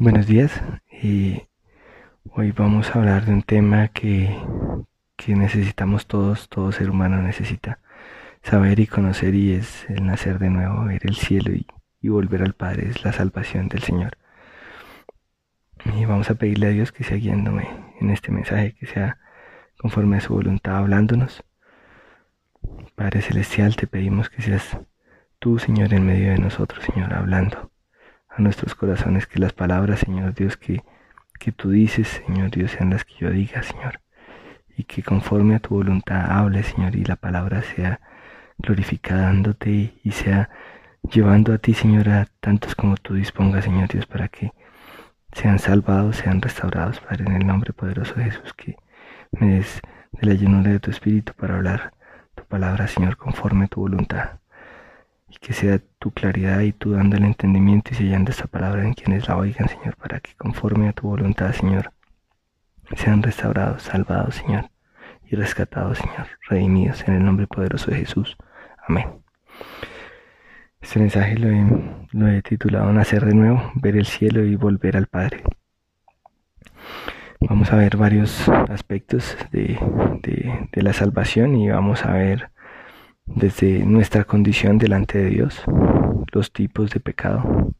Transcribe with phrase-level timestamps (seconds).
[0.00, 0.62] Buenos días
[1.02, 1.42] y
[2.30, 4.32] hoy vamos a hablar de un tema que,
[5.16, 7.80] que necesitamos todos, todo ser humano necesita
[8.40, 11.66] saber y conocer y es el nacer de nuevo, ver el cielo y,
[12.00, 14.16] y volver al Padre, es la salvación del Señor.
[15.96, 17.68] Y vamos a pedirle a Dios que sea guiándome
[18.00, 19.18] en este mensaje, que sea
[19.78, 21.42] conforme a su voluntad hablándonos.
[22.94, 24.78] Padre Celestial, te pedimos que seas
[25.40, 27.72] tú, Señor, en medio de nosotros, Señor, hablando
[28.38, 30.82] a nuestros corazones, que las palabras, Señor Dios, que,
[31.38, 34.00] que tú dices, Señor Dios, sean las que yo diga, Señor.
[34.76, 38.00] Y que conforme a tu voluntad hable, Señor, y la palabra sea
[38.58, 40.50] glorificándote y sea
[41.02, 44.52] llevando a ti, Señor, a tantos como tú dispongas, Señor Dios, para que
[45.32, 48.76] sean salvados, sean restaurados, Padre, en el nombre poderoso de Jesús, que
[49.32, 49.80] me des
[50.12, 51.92] de la llenura de tu Espíritu para hablar
[52.34, 54.38] tu palabra, Señor, conforme a tu voluntad.
[55.30, 58.94] Y que sea tu claridad y tú dando el entendimiento y sellando esta palabra en
[58.94, 61.92] quienes la oigan, Señor, para que conforme a tu voluntad, Señor,
[62.96, 64.70] sean restaurados, salvados, Señor,
[65.30, 68.36] y rescatados, Señor, redimidos en el nombre poderoso de Jesús.
[68.86, 69.06] Amén.
[70.80, 75.42] Este mensaje lo he, titulado Nacer de nuevo, ver el cielo y volver al Padre.
[77.40, 79.78] Vamos a ver varios aspectos de,
[80.72, 82.50] de la salvación y vamos a ver
[83.34, 85.62] desde nuestra condición delante de Dios,
[86.32, 87.72] los tipos de pecado,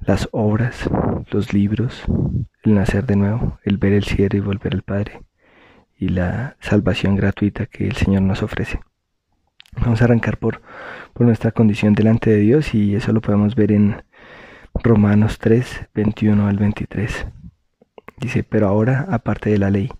[0.00, 0.88] las obras,
[1.30, 2.04] los libros,
[2.62, 5.22] el nacer de nuevo, el ver el cielo y volver al Padre,
[5.98, 8.80] y la salvación gratuita que el Señor nos ofrece.
[9.76, 10.62] Vamos a arrancar por,
[11.12, 14.02] por nuestra condición delante de Dios y eso lo podemos ver en
[14.74, 17.26] Romanos 3, 21 al 23.
[18.18, 19.90] Dice, pero ahora, aparte de la ley,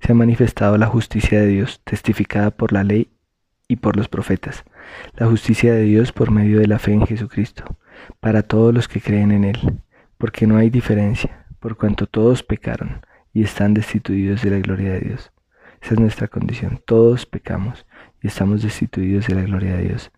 [0.00, 3.13] se ha manifestado la justicia de Dios, testificada por la ley
[3.68, 4.64] y por los profetas,
[5.14, 7.64] la justicia de Dios por medio de la fe en Jesucristo,
[8.20, 9.80] para todos los que creen en Él,
[10.18, 15.00] porque no hay diferencia, por cuanto todos pecaron y están destituidos de la gloria de
[15.00, 15.32] Dios.
[15.80, 17.86] Esa es nuestra condición, todos pecamos
[18.22, 20.10] y estamos destituidos de la gloria de Dios,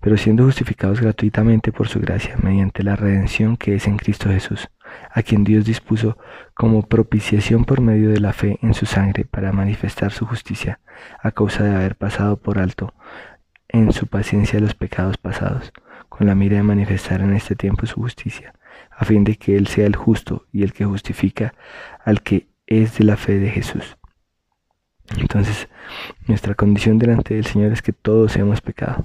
[0.00, 4.68] pero siendo justificados gratuitamente por su gracia, mediante la redención que es en Cristo Jesús,
[5.12, 6.16] a quien Dios dispuso
[6.54, 10.80] como propiciación por medio de la fe en su sangre para manifestar su justicia,
[11.22, 12.94] a causa de haber pasado por alto
[13.68, 15.72] en su paciencia los pecados pasados,
[16.08, 18.54] con la mira de manifestar en este tiempo su justicia,
[18.90, 21.54] a fin de que Él sea el justo y el que justifica
[22.04, 23.96] al que es de la fe de Jesús.
[25.16, 25.68] Entonces,
[26.26, 29.04] nuestra condición delante del Señor es que todos hemos pecado.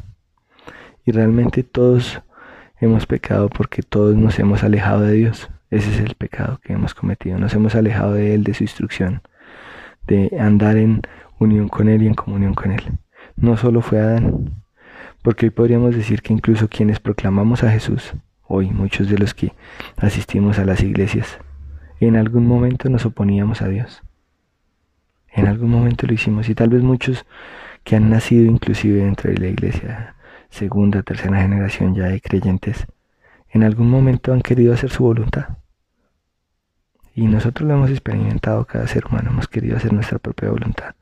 [1.05, 2.21] Y realmente todos
[2.79, 5.49] hemos pecado porque todos nos hemos alejado de Dios.
[5.69, 7.38] Ese es el pecado que hemos cometido.
[7.38, 9.21] Nos hemos alejado de Él, de su instrucción,
[10.07, 11.01] de andar en
[11.39, 12.83] unión con Él y en comunión con Él.
[13.35, 14.63] No solo fue Adán,
[15.21, 18.13] porque hoy podríamos decir que incluso quienes proclamamos a Jesús,
[18.47, 19.53] hoy muchos de los que
[19.97, 21.39] asistimos a las iglesias,
[21.99, 24.03] en algún momento nos oponíamos a Dios.
[25.31, 27.25] En algún momento lo hicimos y tal vez muchos
[27.83, 30.14] que han nacido inclusive dentro de la iglesia,
[30.55, 32.88] segunda, tercera generación ya de creyentes,
[33.49, 35.57] en algún momento han querido hacer su voluntad.
[37.13, 40.95] Y nosotros lo hemos experimentado, cada ser humano hemos querido hacer nuestra propia voluntad.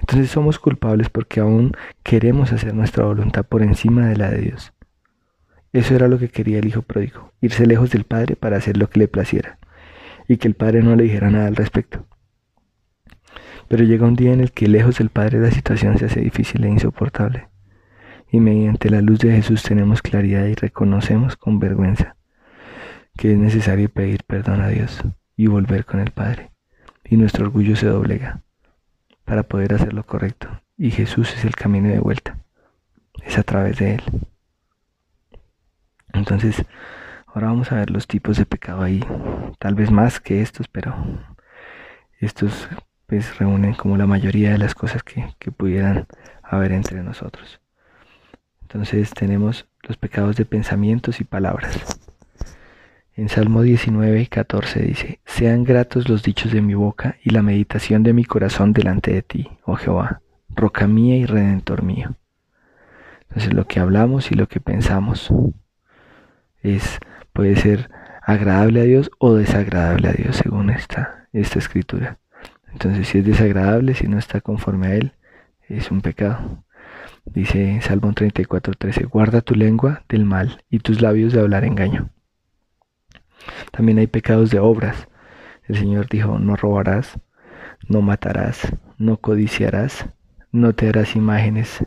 [0.00, 1.72] Entonces somos culpables porque aún
[2.02, 4.72] queremos hacer nuestra voluntad por encima de la de Dios.
[5.72, 8.88] Eso era lo que quería el Hijo pródigo, irse lejos del Padre para hacer lo
[8.88, 9.58] que le placiera,
[10.28, 12.06] y que el Padre no le dijera nada al respecto.
[13.68, 16.64] Pero llega un día en el que lejos del Padre la situación se hace difícil
[16.64, 17.53] e insoportable.
[18.34, 22.16] Y mediante la luz de Jesús tenemos claridad y reconocemos con vergüenza
[23.16, 25.04] que es necesario pedir perdón a Dios
[25.36, 26.50] y volver con el Padre.
[27.04, 28.42] Y nuestro orgullo se doblega
[29.24, 30.48] para poder hacer lo correcto.
[30.76, 32.36] Y Jesús es el camino de vuelta.
[33.22, 34.02] Es a través de Él.
[36.12, 36.60] Entonces,
[37.28, 39.04] ahora vamos a ver los tipos de pecado ahí.
[39.60, 40.92] Tal vez más que estos, pero
[42.18, 42.68] estos
[43.06, 46.08] pues reúnen como la mayoría de las cosas que, pudieran
[46.42, 47.60] haber entre nosotros.
[48.64, 51.78] Entonces tenemos los pecados de pensamientos y palabras.
[53.16, 57.42] En Salmo 19 y 14 dice, Sean gratos los dichos de mi boca y la
[57.42, 62.16] meditación de mi corazón delante de ti, oh Jehová, roca mía y redentor mío.
[63.28, 65.32] Entonces lo que hablamos y lo que pensamos
[66.62, 66.98] es,
[67.32, 67.90] puede ser
[68.20, 72.18] agradable a Dios o desagradable a Dios según esta, esta escritura.
[72.72, 75.12] Entonces si es desagradable, si no está conforme a Él,
[75.68, 76.63] es un pecado.
[77.24, 82.10] Dice Salmo 34:13, guarda tu lengua del mal y tus labios de hablar engaño.
[83.72, 85.08] También hay pecados de obras.
[85.66, 87.18] El Señor dijo, no robarás,
[87.88, 90.08] no matarás, no codiciarás,
[90.52, 91.84] no te harás imágenes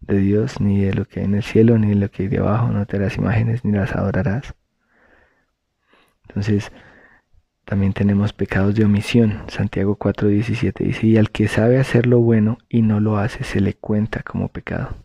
[0.00, 2.28] de Dios, ni de lo que hay en el cielo, ni de lo que hay
[2.28, 4.54] debajo, no te harás imágenes, ni las adorarás.
[6.28, 6.72] Entonces,
[7.70, 9.44] también tenemos pecados de omisión.
[9.46, 13.60] Santiago 4:17 dice, y al que sabe hacer lo bueno y no lo hace, se
[13.60, 14.96] le cuenta como pecado.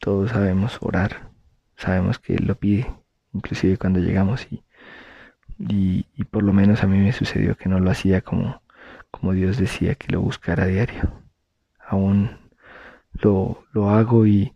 [0.00, 1.28] Todos sabemos orar,
[1.76, 2.90] sabemos que Él lo pide,
[3.34, 4.64] inclusive cuando llegamos y,
[5.58, 8.62] y, por lo menos a mí me sucedió que no lo hacía como,
[9.10, 11.12] como Dios decía que lo buscara a diario.
[11.86, 12.38] Aún
[13.12, 14.54] lo, lo hago y,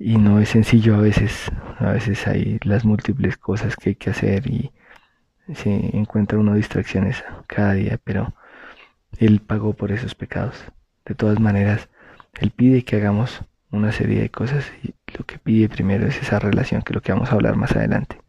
[0.00, 4.10] y no es sencillo a veces, a veces hay las múltiples cosas que hay que
[4.10, 4.72] hacer y
[5.54, 8.34] se encuentra uno distracciones cada día, pero
[9.18, 10.64] Él pagó por esos pecados.
[11.04, 11.88] De todas maneras,
[12.40, 16.38] Él pide que hagamos una serie de cosas y lo que pide primero es esa
[16.38, 18.20] relación, que es lo que vamos a hablar más adelante.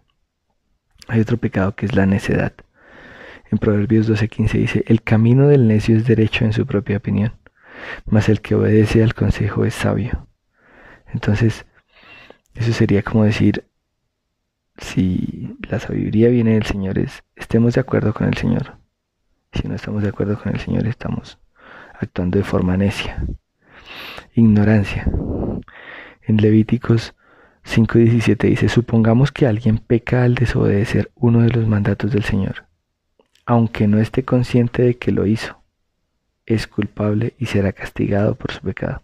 [1.07, 2.53] Hay otro pecado que es la necedad.
[3.51, 7.33] En Proverbios 12:15 dice, el camino del necio es derecho en su propia opinión,
[8.05, 10.27] mas el que obedece al consejo es sabio.
[11.13, 11.65] Entonces,
[12.55, 13.65] eso sería como decir,
[14.77, 18.77] si la sabiduría viene del Señor es, estemos de acuerdo con el Señor.
[19.53, 21.39] Si no estamos de acuerdo con el Señor, estamos
[21.99, 23.23] actuando de forma necia.
[24.33, 25.09] Ignorancia.
[26.23, 27.13] En Levíticos
[27.65, 32.65] 5.17 dice, supongamos que alguien peca al desobedecer uno de los mandatos del Señor,
[33.45, 35.61] aunque no esté consciente de que lo hizo,
[36.45, 39.03] es culpable y será castigado por su pecado.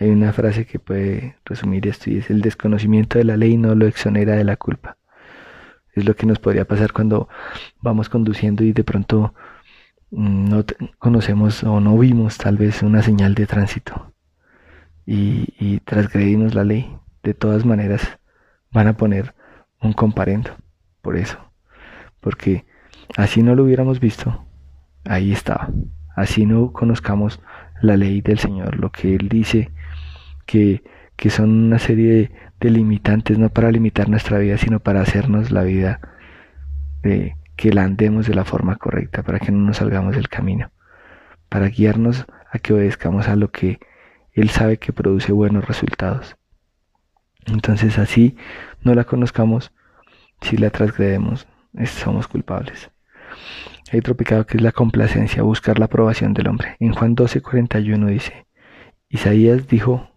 [0.00, 3.74] Hay una frase que puede resumir esto y es el desconocimiento de la ley no
[3.74, 4.96] lo exonera de la culpa.
[5.92, 7.28] Es lo que nos podría pasar cuando
[7.80, 9.34] vamos conduciendo y de pronto
[10.10, 10.64] mm, no
[10.98, 14.12] conocemos o no vimos tal vez una señal de tránsito
[15.04, 16.96] y, y transgredimos la ley.
[17.24, 18.18] De todas maneras
[18.70, 19.34] van a poner
[19.80, 20.50] un comparendo
[21.02, 21.38] por eso.
[22.20, 22.66] Porque
[23.16, 24.44] así no lo hubiéramos visto,
[25.04, 25.70] ahí estaba.
[26.14, 27.40] Así no conozcamos
[27.80, 29.72] la ley del Señor, lo que Él dice
[30.48, 30.82] que,
[31.30, 36.00] son una serie de, limitantes, no para limitar nuestra vida, sino para hacernos la vida
[37.02, 40.70] de que la andemos de la forma correcta, para que no nos salgamos del camino,
[41.48, 43.78] para guiarnos a que obedezcamos a lo que
[44.32, 46.36] Él sabe que produce buenos resultados.
[47.46, 48.36] Entonces así
[48.82, 49.72] no la conozcamos,
[50.40, 51.46] si la transgredemos,
[51.84, 52.90] somos culpables.
[53.92, 56.76] Hay otro pecado que es la complacencia, buscar la aprobación del hombre.
[56.80, 58.46] En Juan 12:41 dice,
[59.08, 60.07] Isaías dijo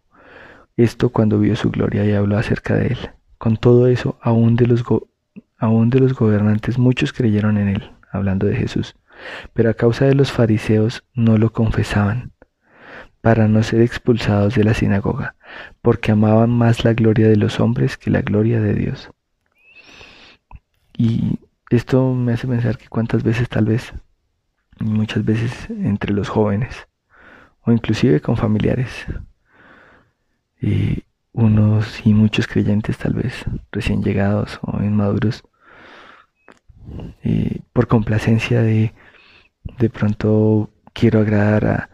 [0.84, 2.98] esto cuando vio su gloria y habló acerca de él.
[3.38, 8.56] Con todo eso, aún de los, de los gobernantes muchos creyeron en él, hablando de
[8.56, 8.96] Jesús,
[9.54, 12.32] pero a causa de los fariseos no lo confesaban,
[13.22, 15.36] para no ser expulsados de la sinagoga,
[15.82, 19.10] porque amaban más la gloria de los hombres que la gloria de Dios.
[20.98, 21.40] Y
[21.70, 23.94] esto me hace pensar que cuántas veces tal vez,
[24.80, 26.88] muchas veces entre los jóvenes,
[27.62, 29.06] o inclusive con familiares,
[30.62, 31.04] y
[31.34, 35.44] unos y muchos creyentes tal vez recién llegados o inmaduros
[37.74, 38.94] por complacencia de
[39.78, 41.90] de pronto quiero agradar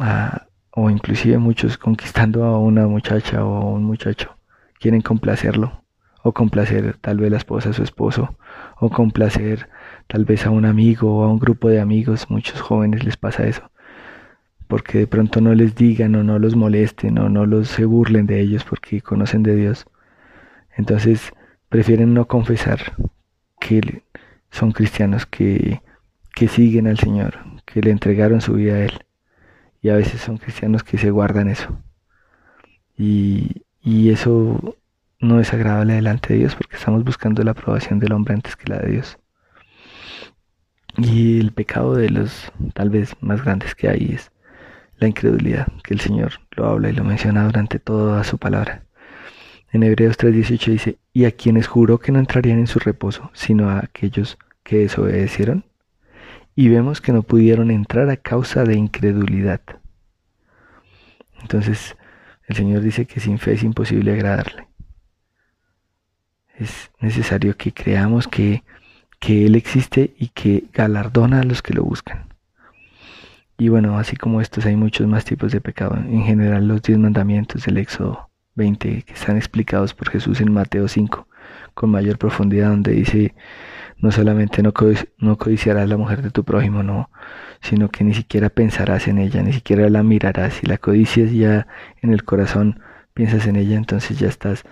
[0.00, 4.36] a, o inclusive muchos conquistando a una muchacha o a un muchacho
[4.78, 5.84] quieren complacerlo
[6.22, 8.36] o complacer tal vez la esposa a su esposo
[8.78, 9.68] o complacer
[10.06, 13.46] tal vez a un amigo o a un grupo de amigos muchos jóvenes les pasa
[13.46, 13.70] eso
[14.72, 18.24] porque de pronto no les digan o no los molesten o no los se burlen
[18.24, 19.84] de ellos porque conocen de Dios.
[20.78, 21.34] Entonces
[21.68, 22.96] prefieren no confesar
[23.60, 24.02] que
[24.50, 25.82] son cristianos que,
[26.34, 27.34] que siguen al Señor,
[27.66, 29.04] que le entregaron su vida a Él.
[29.82, 31.78] Y a veces son cristianos que se guardan eso.
[32.96, 34.78] Y, y eso
[35.20, 38.72] no es agradable delante de Dios porque estamos buscando la aprobación del hombre antes que
[38.72, 39.18] la de Dios.
[40.96, 44.31] Y el pecado de los tal vez más grandes que hay es
[45.02, 48.84] la incredulidad, que el Señor lo habla y lo menciona durante toda su palabra.
[49.72, 53.68] En Hebreos 3:18 dice, y a quienes juró que no entrarían en su reposo, sino
[53.68, 55.64] a aquellos que desobedecieron,
[56.54, 59.60] y vemos que no pudieron entrar a causa de incredulidad.
[61.40, 61.96] Entonces,
[62.46, 64.68] el Señor dice que sin fe es imposible agradarle.
[66.58, 68.62] Es necesario que creamos que,
[69.18, 72.31] que Él existe y que galardona a los que lo buscan.
[73.58, 75.96] Y bueno, así como estos hay muchos más tipos de pecado.
[75.96, 80.88] En general los diez mandamientos del Éxodo 20 que están explicados por Jesús en Mateo
[80.88, 81.28] 5
[81.74, 83.34] con mayor profundidad donde dice
[84.02, 84.72] no solamente no,
[85.18, 87.08] no codiciarás la mujer de tu prójimo, no,
[87.60, 90.54] sino que ni siquiera pensarás en ella, ni siquiera la mirarás.
[90.54, 91.68] Si la codicias ya
[92.02, 92.80] en el corazón,
[93.14, 94.64] piensas en ella, entonces ya estás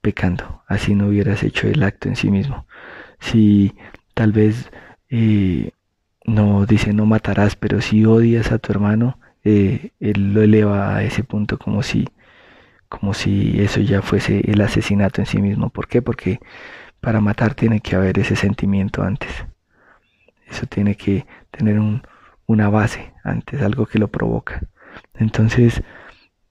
[0.00, 0.62] pecando.
[0.68, 2.66] Así no hubieras hecho el acto en sí mismo.
[3.18, 3.74] Si
[4.14, 4.70] tal vez
[5.10, 5.72] eh,
[6.28, 11.02] no dice no matarás, pero si odias a tu hermano, eh, él lo eleva a
[11.04, 12.08] ese punto como si,
[12.88, 15.70] como si eso ya fuese el asesinato en sí mismo.
[15.70, 16.02] ¿Por qué?
[16.02, 16.40] Porque
[17.00, 19.30] para matar tiene que haber ese sentimiento antes.
[20.48, 22.02] Eso tiene que tener un,
[22.46, 24.62] una base antes, algo que lo provoca.
[25.14, 25.82] Entonces,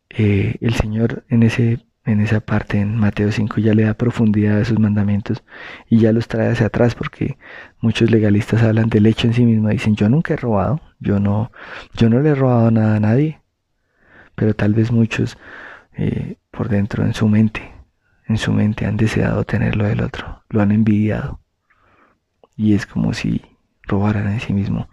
[0.10, 4.62] eh, el Señor en, ese, en esa parte, en Mateo 5, ya le da profundidad
[4.62, 5.44] a sus mandamientos
[5.90, 7.38] y ya los trae hacia atrás porque
[7.82, 9.68] muchos legalistas hablan del hecho en sí mismo.
[9.68, 11.52] Dicen, yo nunca he robado, yo no,
[11.94, 13.42] yo no le he robado nada a nadie.
[14.36, 15.38] Pero tal vez muchos
[15.98, 17.74] eh, por dentro, en su mente,
[18.28, 21.42] en su mente han deseado tener lo del otro, lo han envidiado.
[22.56, 23.42] Y es como si
[23.84, 24.88] robaran en sí mismo.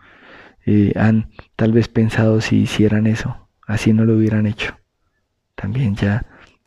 [0.67, 4.77] Eh, han tal vez pensado si hicieran eso, así no lo hubieran hecho.
[5.55, 6.27] También ya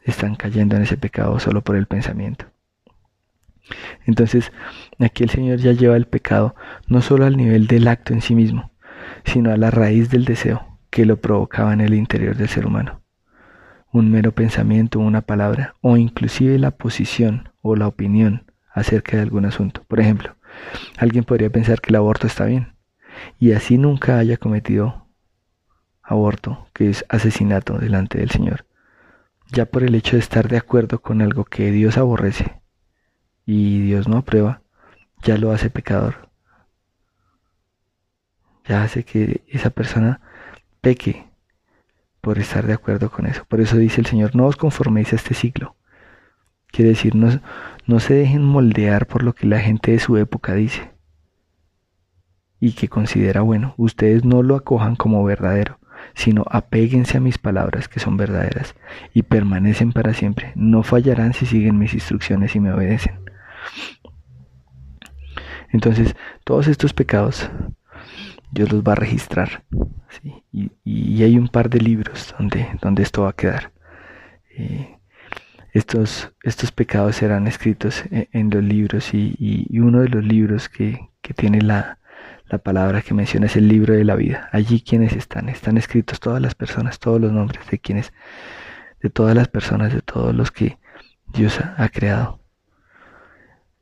[0.10, 2.46] están cayendo en ese pecado solo por el pensamiento.
[4.06, 4.52] Entonces,
[5.00, 6.56] aquí el Señor ya lleva el pecado
[6.88, 8.72] no solo al nivel del acto en sí mismo,
[9.26, 13.02] sino a la raíz del deseo que lo provocaba en el interior del ser humano
[13.98, 19.46] un mero pensamiento, una palabra, o inclusive la posición o la opinión acerca de algún
[19.46, 19.84] asunto.
[19.88, 20.36] Por ejemplo,
[20.98, 22.74] alguien podría pensar que el aborto está bien,
[23.40, 25.08] y así nunca haya cometido
[26.04, 28.66] aborto, que es asesinato delante del Señor,
[29.52, 32.62] ya por el hecho de estar de acuerdo con algo que Dios aborrece
[33.46, 34.62] y Dios no aprueba,
[35.24, 36.30] ya lo hace pecador.
[38.66, 40.22] Ya hace que esa persona
[40.82, 41.28] peque
[42.20, 43.46] por estar de acuerdo con eso.
[43.46, 45.76] Por eso dice el Señor, no os conforméis a este siglo.
[46.68, 47.40] Quiere decir, no,
[47.86, 50.92] no se dejen moldear por lo que la gente de su época dice
[52.60, 53.74] y que considera bueno.
[53.78, 55.80] Ustedes no lo acojan como verdadero,
[56.14, 58.76] sino apéguense a mis palabras que son verdaderas
[59.14, 60.52] y permanecen para siempre.
[60.56, 63.20] No fallarán si siguen mis instrucciones y me obedecen.
[65.72, 67.50] Entonces, todos estos pecados
[68.52, 69.64] Dios los va a registrar.
[70.52, 73.72] Y, hay un par de libros donde, donde esto va a quedar.
[74.58, 74.98] Eh,
[75.74, 81.10] estos, estos pecados serán escritos e, en, los libros y, uno de los libros que,
[81.36, 82.00] tiene la,
[82.50, 84.50] la, palabra que menciona es el libro de la vida.
[84.52, 88.14] Allí quienes están, están escritos todas las personas, todos los nombres de quienes,
[89.02, 90.78] de todas las personas, de todos los que
[91.34, 92.40] Dios ha creado.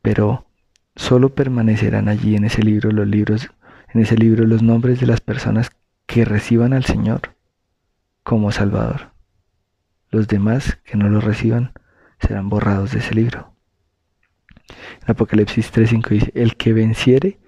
[0.01, 0.47] Pero
[0.95, 3.49] solo permanecerán allí en ese libro los libros
[3.95, 5.71] en ese libro los nombres de las personas
[6.05, 7.33] que reciban al Señor
[8.23, 9.11] como Salvador.
[10.09, 11.71] Los demás que no lo reciban
[12.19, 13.53] serán borrados de ese libro.
[15.05, 17.39] Apocalipsis 3:5 dice, el que venciere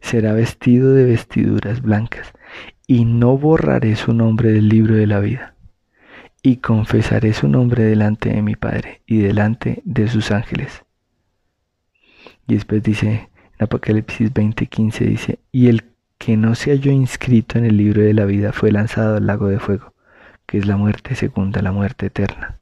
[0.00, 2.32] será vestido de vestiduras blancas,
[2.86, 5.54] y no borraré su nombre del libro de la vida,
[6.42, 10.84] y confesaré su nombre delante de mi Padre y delante de sus ángeles.
[12.46, 15.84] Y después dice, en Apocalipsis 20:15 dice, y el
[16.18, 19.48] que no se halló inscrito en el libro de la vida fue lanzado al lago
[19.48, 19.94] de fuego,
[20.46, 22.58] que es la muerte segunda, la muerte eterna,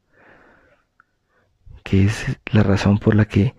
[1.83, 3.55] que es la razón por la que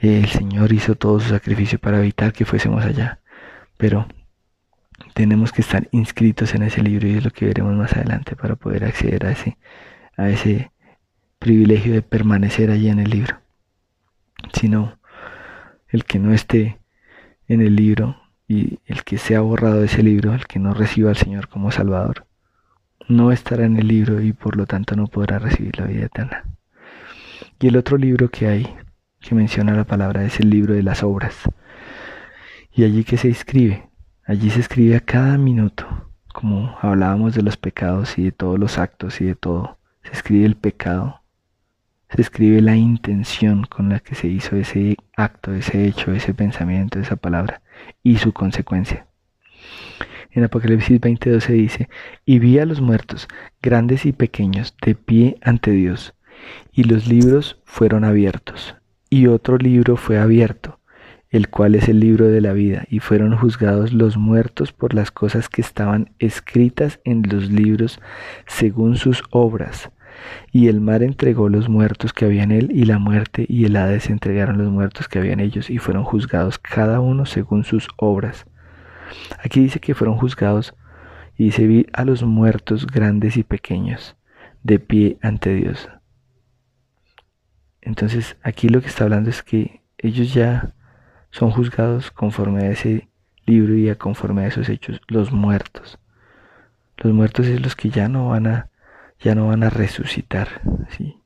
[0.00, 3.20] el Señor hizo todo su sacrificio para evitar que fuésemos allá.
[3.76, 4.06] Pero
[5.14, 8.56] tenemos que estar inscritos en ese libro y es lo que veremos más adelante para
[8.56, 9.58] poder acceder a ese,
[10.16, 10.70] a ese
[11.38, 13.40] privilegio de permanecer allí en el libro.
[14.52, 14.98] Sino
[15.88, 16.78] el que no esté
[17.48, 21.10] en el libro y el que sea borrado de ese libro, el que no reciba
[21.10, 22.26] al Señor como Salvador,
[23.08, 26.44] no estará en el libro y por lo tanto no podrá recibir la vida eterna.
[27.60, 28.76] Y el otro libro que hay,
[29.20, 31.34] que menciona la palabra, es el libro de las obras.
[32.72, 33.88] Y allí que se escribe,
[34.24, 38.78] allí se escribe a cada minuto, como hablábamos de los pecados y de todos los
[38.78, 41.22] actos y de todo, se escribe el pecado,
[42.10, 46.98] se escribe la intención con la que se hizo ese acto, ese hecho, ese pensamiento,
[46.98, 47.60] esa palabra
[48.02, 49.06] y su consecuencia.
[50.30, 51.88] En Apocalipsis 20:12 dice,
[52.24, 53.28] y vi a los muertos,
[53.60, 56.14] grandes y pequeños, de pie ante Dios,
[56.72, 58.76] y los libros fueron abiertos,
[59.10, 60.78] y otro libro fue abierto,
[61.30, 65.10] el cual es el libro de la vida, y fueron juzgados los muertos por las
[65.10, 68.00] cosas que estaban escritas en los libros
[68.46, 69.90] según sus obras.
[70.52, 73.76] Y el mar entregó los muertos que había en él, y la muerte y el
[73.76, 77.88] Hades entregaron los muertos que había en ellos, y fueron juzgados cada uno según sus
[77.96, 78.46] obras.
[79.42, 80.74] Aquí dice que fueron juzgados,
[81.36, 84.16] y dice vi a los muertos grandes y pequeños,
[84.62, 85.88] de pie ante Dios.
[87.82, 90.74] Entonces aquí lo que está hablando es que ellos ya
[91.30, 93.08] son juzgados conforme a ese
[93.46, 95.98] libro y a conforme a esos hechos, los muertos.
[96.98, 98.70] Los muertos es los que ya no van a
[99.20, 101.16] ya no van a resucitar, ¿sí?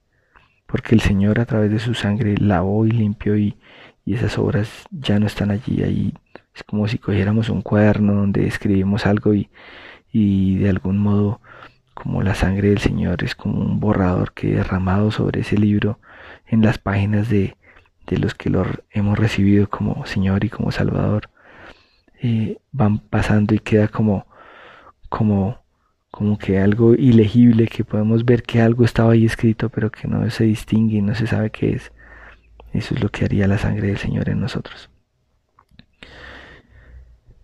[0.67, 3.59] Porque el Señor a través de su sangre lavó y limpió y,
[4.07, 6.13] esas obras ya no están allí, ahí
[6.55, 9.49] es como si cogiéramos un cuaderno donde escribimos algo y,
[10.13, 11.41] y de algún modo
[11.95, 16.01] como la sangre del Señor es como un borrador que derramado sobre ese libro
[16.53, 17.57] en las páginas de,
[18.07, 21.31] de los que lo hemos recibido como Señor y como Salvador,
[22.21, 24.27] eh, van pasando y queda como,
[25.09, 25.65] como,
[26.11, 30.29] como que algo ilegible, que podemos ver que algo estaba ahí escrito, pero que no
[30.31, 31.91] se distingue y no se sabe qué es.
[32.75, 34.91] Eso es lo que haría la sangre del Señor en nosotros.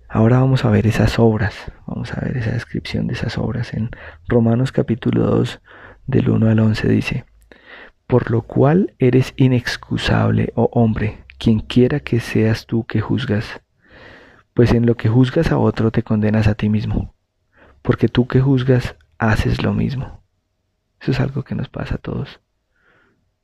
[0.06, 1.54] Ahora vamos a ver esas obras,
[1.86, 3.72] vamos a ver esa descripción de esas obras.
[3.72, 3.88] En
[4.28, 5.62] Romanos capítulo 2,
[6.06, 7.24] del 1 al 11 dice,
[8.08, 13.60] por lo cual eres inexcusable, oh hombre, quien quiera que seas tú que juzgas,
[14.54, 17.14] pues en lo que juzgas a otro te condenas a ti mismo,
[17.82, 20.24] porque tú que juzgas haces lo mismo.
[21.00, 22.40] Eso es algo que nos pasa a todos.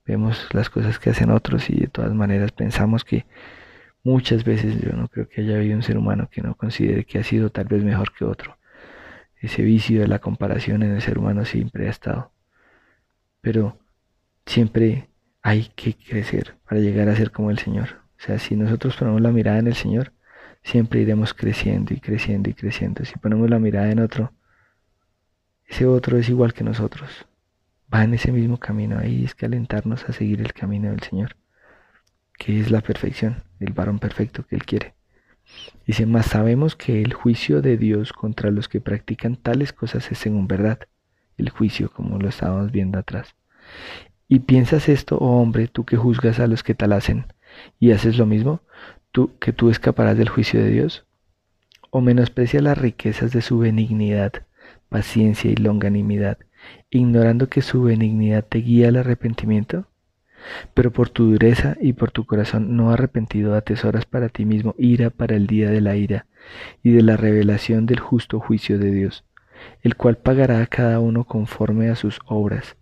[0.06, 3.26] Vemos las cosas que hacen otros y de todas maneras pensamos que
[4.02, 7.18] muchas veces yo no creo que haya habido un ser humano que no considere que
[7.18, 8.56] ha sido tal vez mejor que otro.
[9.36, 12.32] Ese vicio de la comparación en el ser humano siempre ha estado.
[13.42, 13.78] Pero
[14.46, 15.08] siempre
[15.42, 18.00] hay que crecer para llegar a ser como el Señor.
[18.18, 20.12] O sea, si nosotros ponemos la mirada en el Señor,
[20.62, 23.04] siempre iremos creciendo y creciendo y creciendo.
[23.04, 24.32] Si ponemos la mirada en otro,
[25.66, 27.26] ese otro es igual que nosotros.
[27.92, 28.98] Va en ese mismo camino.
[28.98, 31.36] Ahí es que alentarnos a seguir el camino del Señor,
[32.38, 34.94] que es la perfección, el varón perfecto que Él quiere.
[35.86, 40.18] Dice, más sabemos que el juicio de Dios contra los que practican tales cosas es
[40.18, 40.78] según verdad.
[41.36, 43.34] El juicio, como lo estábamos viendo atrás.
[44.26, 47.26] ¿Y piensas esto, oh hombre, tú que juzgas a los que tal hacen,
[47.78, 48.62] y haces lo mismo,
[49.12, 51.06] tú que tú escaparás del juicio de Dios?
[51.90, 54.32] ¿O menosprecia las riquezas de su benignidad,
[54.88, 56.38] paciencia y longanimidad,
[56.88, 59.88] ignorando que su benignidad te guía al arrepentimiento?
[60.72, 65.10] Pero por tu dureza y por tu corazón no arrepentido atesoras para ti mismo ira
[65.10, 66.26] para el día de la ira
[66.82, 69.24] y de la revelación del justo juicio de Dios,
[69.82, 72.76] el cual pagará a cada uno conforme a sus obras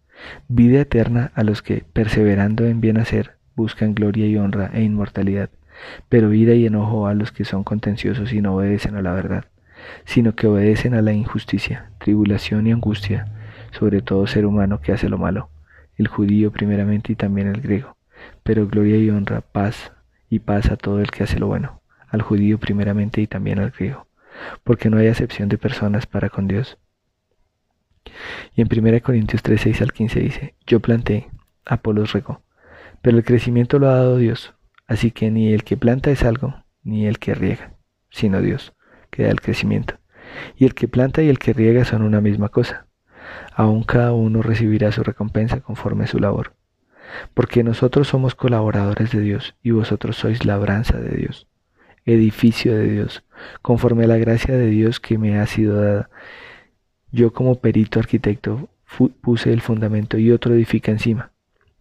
[0.48, 5.50] vida eterna a los que, perseverando en bien hacer, buscan gloria y honra e inmortalidad,
[6.08, 9.46] pero ira y enojo a los que son contenciosos y no obedecen a la verdad,
[10.04, 13.26] sino que obedecen a la injusticia, tribulación y angustia,
[13.72, 15.48] sobre todo ser humano que hace lo malo,
[15.96, 17.96] el judío primeramente y también el griego,
[18.42, 19.92] pero gloria y honra, paz
[20.28, 23.70] y paz a todo el que hace lo bueno, al judío primeramente y también al
[23.70, 24.06] griego,
[24.64, 26.78] porque no hay acepción de personas para con Dios
[28.54, 31.28] y en 1 Corintios 3, 6 al 15 dice, yo planté,
[31.64, 32.42] Apolos regó,
[33.00, 34.54] pero el crecimiento lo ha dado Dios,
[34.86, 37.74] así que ni el que planta es algo, ni el que riega,
[38.10, 38.74] sino Dios,
[39.10, 39.98] que da el crecimiento.
[40.56, 42.86] Y el que planta y el que riega son una misma cosa.
[43.54, 46.54] Aún cada uno recibirá su recompensa conforme a su labor.
[47.34, 51.46] Porque nosotros somos colaboradores de Dios y vosotros sois labranza de Dios,
[52.04, 53.24] edificio de Dios,
[53.60, 56.10] conforme a la gracia de Dios que me ha sido dada
[57.12, 58.68] yo como perito arquitecto
[59.20, 61.30] puse el fundamento y otro edifica encima,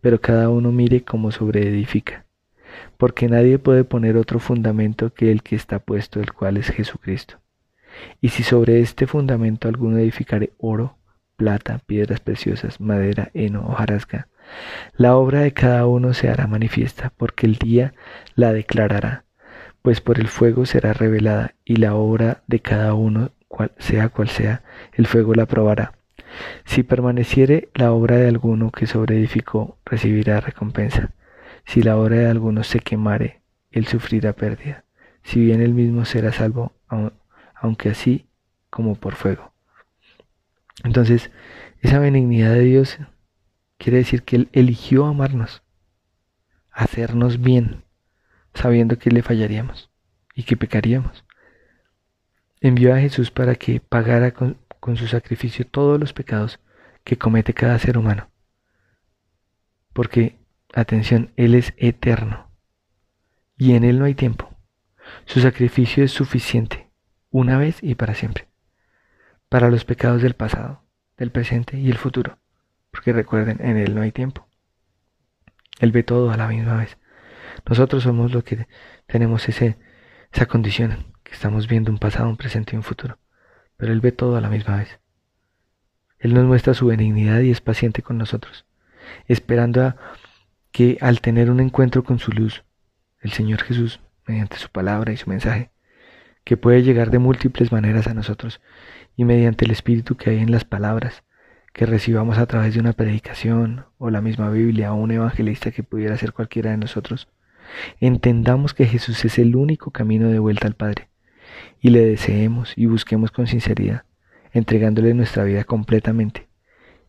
[0.01, 2.25] pero cada uno mire cómo sobreedifica,
[2.97, 7.39] porque nadie puede poner otro fundamento que el que está puesto, el cual es Jesucristo.
[8.21, 10.97] Y si sobre este fundamento alguno edificare oro,
[11.35, 14.27] plata, piedras preciosas, madera, heno o jarasca,
[14.95, 17.93] la obra de cada uno se hará manifiesta, porque el día
[18.35, 19.25] la declarará,
[19.81, 23.31] pues por el fuego será revelada, y la obra de cada uno
[23.77, 25.93] sea cual sea, el fuego la probará.
[26.65, 31.13] Si permaneciere la obra de alguno que sobreedificó, recibirá recompensa.
[31.65, 34.85] Si la obra de alguno se quemare, él sufrirá pérdida.
[35.23, 36.73] Si bien él mismo será salvo,
[37.55, 38.27] aunque así
[38.69, 39.53] como por fuego.
[40.83, 41.29] Entonces,
[41.81, 42.97] esa benignidad de Dios
[43.77, 45.63] quiere decir que Él eligió amarnos,
[46.71, 47.83] hacernos bien,
[48.53, 49.91] sabiendo que le fallaríamos
[50.35, 51.23] y que pecaríamos
[52.61, 54.57] envió a Jesús para que pagara con,
[54.95, 56.59] su sacrificio todos los pecados
[57.03, 58.29] que comete cada ser humano.
[59.93, 60.39] Porque,
[60.73, 62.51] atención, Él es eterno
[63.57, 64.49] y en Él no hay tiempo.
[65.25, 66.89] Su sacrificio es suficiente,
[67.31, 68.47] una vez y para siempre,
[69.49, 70.83] para los pecados del pasado,
[71.17, 72.37] del presente y el futuro.
[72.91, 74.47] Porque recuerden, en Él no hay tiempo.
[75.79, 76.97] Él ve todo a la misma vez.
[77.67, 78.67] Nosotros somos los que
[79.07, 79.77] tenemos ese,
[80.31, 83.17] esa condición estamos viendo un pasado, un presente y un futuro,
[83.77, 84.99] pero Él ve todo a la misma vez.
[86.19, 88.65] Él nos muestra su benignidad y es paciente con nosotros,
[89.27, 89.95] esperando
[90.71, 92.63] que al tener un encuentro con su luz,
[93.21, 95.71] el Señor Jesús, mediante su palabra y su mensaje,
[96.43, 98.61] que puede llegar de múltiples maneras a nosotros
[99.15, 101.23] y mediante el Espíritu que hay en las palabras,
[101.73, 105.83] que recibamos a través de una predicación o la misma Biblia o un evangelista que
[105.83, 107.29] pudiera ser cualquiera de nosotros,
[107.99, 111.10] entendamos que Jesús es el único camino de vuelta al Padre
[111.79, 114.03] y le deseemos y busquemos con sinceridad,
[114.53, 116.51] entregándole nuestra vida completamente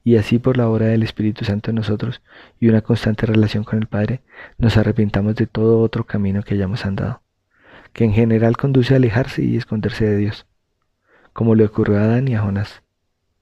[0.05, 2.23] y así por la obra del Espíritu Santo en nosotros
[2.59, 4.21] y una constante relación con el Padre,
[4.59, 7.23] nos arrepintamos de todo otro camino que hayamos andado,
[7.93, 10.47] que en general conduce a alejarse y esconderse de Dios,
[11.33, 12.83] como le ocurrió a Adán y a Jonás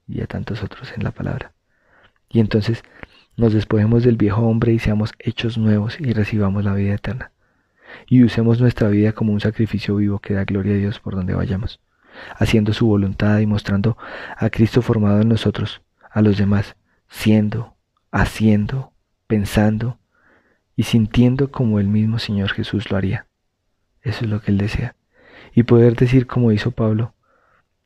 [0.07, 1.53] y a tantos otros en la palabra.
[2.29, 2.83] Y entonces
[3.37, 7.33] nos despojemos del viejo hombre y seamos hechos nuevos y recibamos la vida eterna.
[8.07, 11.35] Y usemos nuestra vida como un sacrificio vivo que da gloria a Dios por donde
[11.35, 11.81] vayamos,
[12.37, 13.97] haciendo su voluntad y mostrando
[14.37, 16.77] a Cristo formado en nosotros a los demás,
[17.09, 17.77] siendo,
[18.11, 18.93] haciendo,
[19.27, 19.99] pensando
[20.77, 23.27] y sintiendo como el mismo Señor Jesús lo haría.
[24.03, 24.97] Eso es lo que Él desea.
[25.55, 27.15] Y poder decir como hizo Pablo,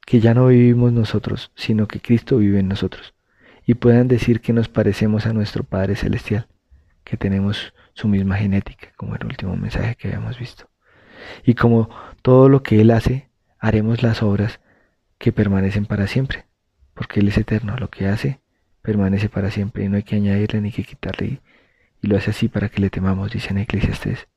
[0.07, 3.15] que ya no vivimos nosotros, sino que Cristo vive en nosotros.
[3.67, 6.47] Y puedan decir que nos parecemos a nuestro Padre Celestial,
[7.05, 10.69] que tenemos su misma genética, como el último mensaje que habíamos visto.
[11.45, 11.89] Y como
[12.23, 13.29] todo lo que Él hace,
[13.59, 14.61] haremos las obras
[15.19, 16.45] que permanecen para siempre
[16.95, 18.41] porque Él es eterno, lo que hace
[18.81, 21.41] permanece para siempre y no hay que añadirle ni que quitarle
[22.01, 24.29] y, lo hace así para que le temamos, dice en Eclesiastes.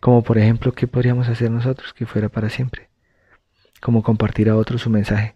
[0.00, 2.90] Como por ejemplo, ¿qué podríamos hacer nosotros que fuera para siempre?
[3.80, 5.34] Como compartir a otros su mensaje.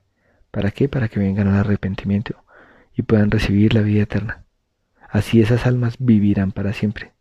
[0.50, 0.90] ¿Para qué?
[0.90, 2.44] Para que vengan al arrepentimiento
[2.94, 4.44] y puedan recibir la vida eterna.
[5.08, 7.12] Así esas almas vivirán para siempre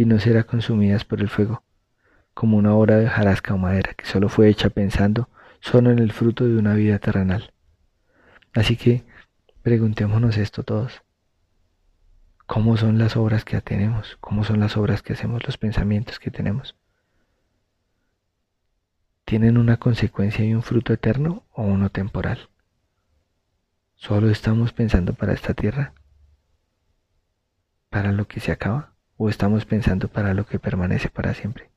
[0.00, 1.62] y no serán consumidas por el fuego,
[2.32, 5.28] como una obra de jarasca o madera que solo fue hecha pensando
[5.60, 7.52] solo en el fruto de una vida terrenal.
[8.54, 9.04] Así que
[9.60, 11.02] preguntémonos esto todos.
[12.46, 14.16] ¿Cómo son las obras que tenemos?
[14.22, 16.76] ¿Cómo son las obras que hacemos, los pensamientos que tenemos?
[19.26, 22.48] ¿Tienen una consecuencia y un fruto eterno o uno temporal?
[23.96, 25.92] ¿Solo estamos pensando para esta tierra?
[27.90, 28.94] ¿Para lo que se acaba?
[29.22, 31.68] ¿O estamos pensando para lo que permanece para siempre?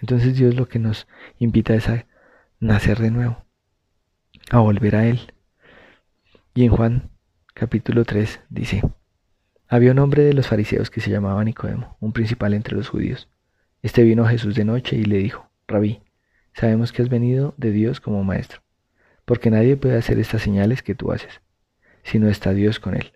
[0.00, 1.06] Entonces Dios lo que nos
[1.38, 2.06] invita es a
[2.58, 3.44] nacer de nuevo
[4.50, 5.34] a volver a él.
[6.54, 7.10] Y en Juan
[7.52, 8.80] capítulo 3 dice,
[9.68, 13.28] había un hombre de los fariseos que se llamaba Nicodemo, un principal entre los judíos.
[13.82, 16.00] Este vino a Jesús de noche y le dijo, Rabí,
[16.54, 18.62] sabemos que has venido de Dios como maestro,
[19.26, 21.42] porque nadie puede hacer estas señales que tú haces,
[22.04, 23.15] si no está Dios con él.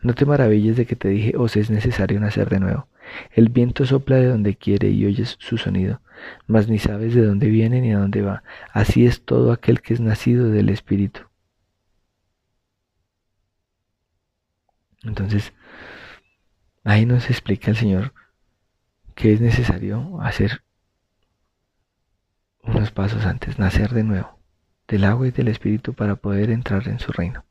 [0.00, 2.88] No te maravilles de que te dije, os es necesario nacer de nuevo.
[3.32, 6.00] El viento sopla de donde quiere y oyes su sonido,
[6.46, 8.42] mas ni sabes de dónde viene ni a dónde va.
[8.72, 11.22] Así es todo aquel que es nacido del Espíritu.
[15.04, 15.52] Entonces,
[16.84, 18.12] ahí nos explica el Señor
[19.14, 20.62] que es necesario hacer
[22.62, 24.38] unos pasos antes, nacer de nuevo,
[24.88, 27.44] del agua y del Espíritu para poder entrar en su reino,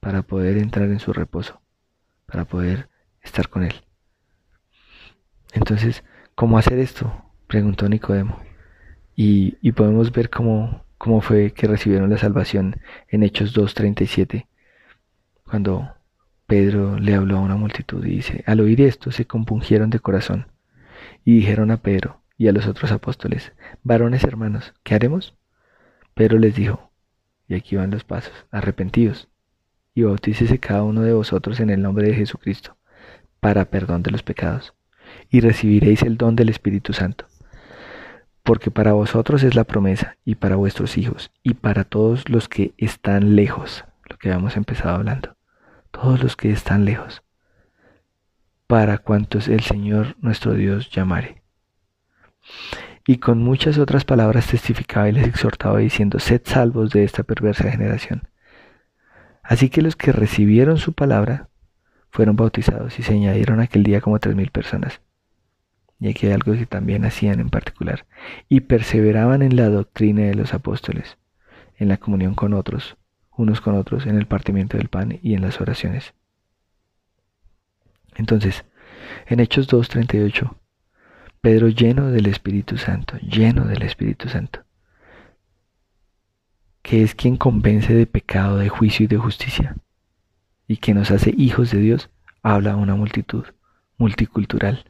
[0.00, 1.60] para poder entrar en su reposo,
[2.26, 2.88] para poder
[3.22, 3.74] estar con Él.
[5.52, 7.12] Entonces, ¿cómo hacer esto?
[7.46, 8.40] Preguntó Nicodemo.
[9.16, 14.46] Y, podemos ver cómo, cómo fue que recibieron la salvación en Hechos 2.37,
[15.44, 15.94] cuando
[16.46, 20.48] Pedro le habló a una multitud y dice, al oír esto se compungieron de corazón
[21.24, 23.52] y dijeron a Pedro y a los otros apóstoles,
[23.84, 25.36] varones hermanos, ¿qué haremos?
[26.14, 26.90] Pedro les dijo,
[27.46, 29.28] y aquí van los pasos, arrepentidos
[29.94, 32.76] y bautícese cada uno de vosotros en el nombre de Jesucristo,
[33.40, 34.74] para perdón de los pecados,
[35.30, 37.26] y recibiréis el don del Espíritu Santo.
[38.42, 42.74] Porque para vosotros es la promesa, y para vuestros hijos, y para todos los que
[42.76, 45.34] están lejos, lo que habíamos empezado hablando
[45.94, 47.22] todos los que están lejos,
[48.66, 51.42] para cuantos el Señor nuestro Dios llamare.
[53.06, 57.70] Y con muchas otras palabras testificaba y les exhortaba diciendo, sed salvos de esta perversa
[57.70, 58.28] generación.
[59.44, 61.48] Así que los que recibieron su palabra
[62.10, 65.00] fueron bautizados y se añadieron aquel día como tres mil personas.
[66.00, 68.06] Y aquí hay algo que también hacían en particular,
[68.48, 71.18] y perseveraban en la doctrina de los apóstoles,
[71.76, 72.96] en la comunión con otros,
[73.36, 76.14] unos con otros en el partimiento del pan y en las oraciones.
[78.16, 78.64] Entonces,
[79.26, 80.56] en Hechos 2.38,
[81.40, 84.63] Pedro lleno del Espíritu Santo, lleno del Espíritu Santo,
[86.84, 89.74] que es quien convence de pecado, de juicio y de justicia,
[90.68, 92.10] y que nos hace hijos de Dios,
[92.42, 93.46] habla a una multitud
[93.96, 94.84] multicultural,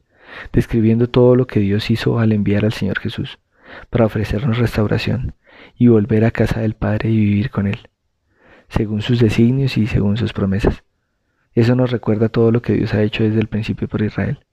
[0.52, 3.38] describiendo todo lo que Dios hizo al enviar al Señor Jesús,
[3.90, 5.34] para ofrecernos restauración
[5.78, 7.88] y volver a casa del Padre y vivir con Él
[8.68, 10.82] según sus designios y según sus promesas.
[11.54, 14.44] Eso nos recuerda todo lo que Dios ha hecho desde el principio por Israel,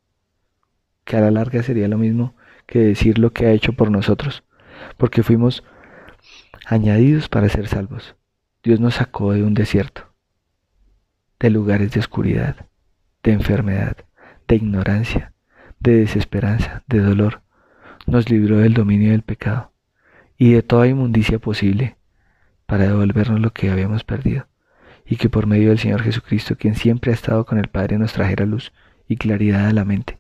[1.05, 2.35] que a la larga sería lo mismo
[2.67, 4.43] que decir lo que ha hecho por nosotros,
[4.97, 5.63] porque fuimos
[6.65, 8.15] añadidos para ser salvos.
[8.63, 10.13] Dios nos sacó de un desierto,
[11.39, 12.67] de lugares de oscuridad,
[13.23, 13.97] de enfermedad,
[14.47, 15.33] de ignorancia,
[15.79, 17.41] de desesperanza, de dolor.
[18.05, 19.71] Nos libró del dominio del pecado
[20.37, 21.97] y de toda inmundicia posible
[22.65, 24.47] para devolvernos lo que habíamos perdido,
[25.05, 28.13] y que por medio del Señor Jesucristo, quien siempre ha estado con el Padre, nos
[28.13, 28.71] trajera luz
[29.07, 30.19] y claridad a la mente,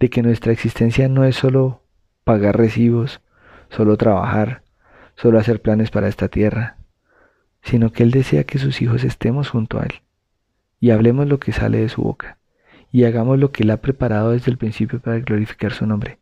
[0.00, 1.82] de que nuestra existencia no es solo
[2.24, 3.20] pagar recibos,
[3.68, 4.63] solo trabajar,
[5.16, 6.76] solo hacer planes para esta tierra,
[7.62, 10.02] sino que Él desea que sus hijos estemos junto a Él
[10.80, 12.38] y hablemos lo que sale de su boca
[12.92, 16.18] y hagamos lo que Él ha preparado desde el principio para glorificar su nombre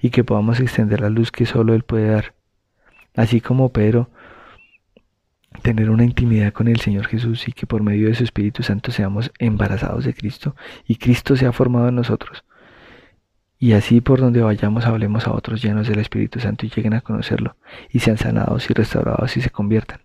[0.00, 2.34] y que podamos extender la luz que solo Él puede dar.
[3.16, 4.10] Así como Pedro,
[5.62, 8.92] tener una intimidad con el Señor Jesús y que por medio de su Espíritu Santo
[8.92, 10.54] seamos embarazados de Cristo
[10.86, 12.44] y Cristo se ha formado en nosotros.
[13.58, 17.00] Y así por donde vayamos hablemos a otros llenos del Espíritu Santo y lleguen a
[17.00, 17.56] conocerlo
[17.90, 20.00] y sean sanados y restaurados y se conviertan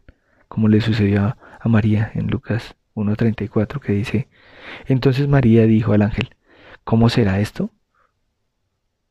[0.54, 4.30] como le sucedió a María en Lucas 1.34 que dice,
[4.86, 6.36] entonces María dijo al ángel,
[6.84, 7.72] ¿cómo será esto?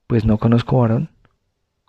[0.07, 1.11] Pues no conozco varón,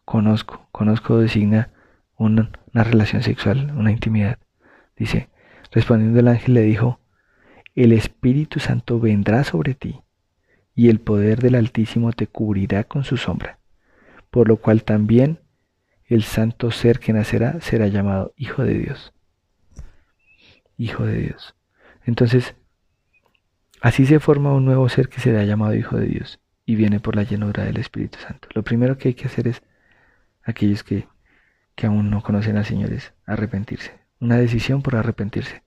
[0.05, 1.71] conozco, conozco designa
[2.17, 4.39] una, una relación sexual, una intimidad.
[4.97, 5.29] Dice,
[5.71, 6.99] respondiendo el ángel le dijo,
[7.75, 10.01] el Espíritu Santo vendrá sobre ti
[10.75, 13.59] y el poder del Altísimo te cubrirá con su sombra,
[14.29, 15.39] por lo cual también
[16.05, 19.13] el santo ser que nacerá será llamado Hijo de Dios.
[20.77, 21.55] Hijo de Dios.
[22.05, 22.55] Entonces,
[23.81, 27.15] así se forma un nuevo ser que será llamado Hijo de Dios y viene por
[27.15, 28.47] la llenura del Espíritu Santo.
[28.53, 29.61] Lo primero que hay que hacer es,
[30.43, 31.07] aquellos que,
[31.75, 33.99] que aún no conocen al Señor, es arrepentirse.
[34.19, 35.63] Una decisión por arrepentirse.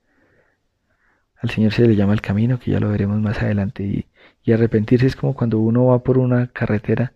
[1.36, 3.82] Al Señor se le llama el camino, que ya lo veremos más adelante.
[3.84, 4.06] Y,
[4.46, 7.12] y arrepentirse es como cuando uno va por una carretera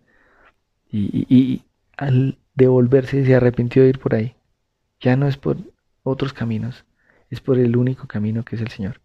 [0.91, 1.63] y,
[1.95, 4.35] al devolverse se arrepintió de ir por ahí.
[4.99, 5.57] Ya no es por
[6.03, 6.83] otros caminos,
[7.29, 8.99] es por el único camino que es el Señor.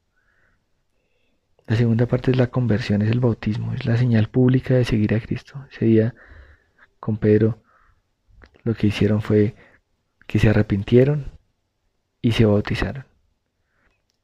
[1.68, 5.14] La segunda parte es la conversión, es el bautismo, es la señal pública de seguir
[5.14, 5.64] a Cristo.
[5.70, 6.14] Ese día
[6.98, 7.62] con Pedro
[8.64, 9.54] lo que hicieron fue
[10.26, 11.26] que se arrepintieron
[12.20, 13.04] y se bautizaron.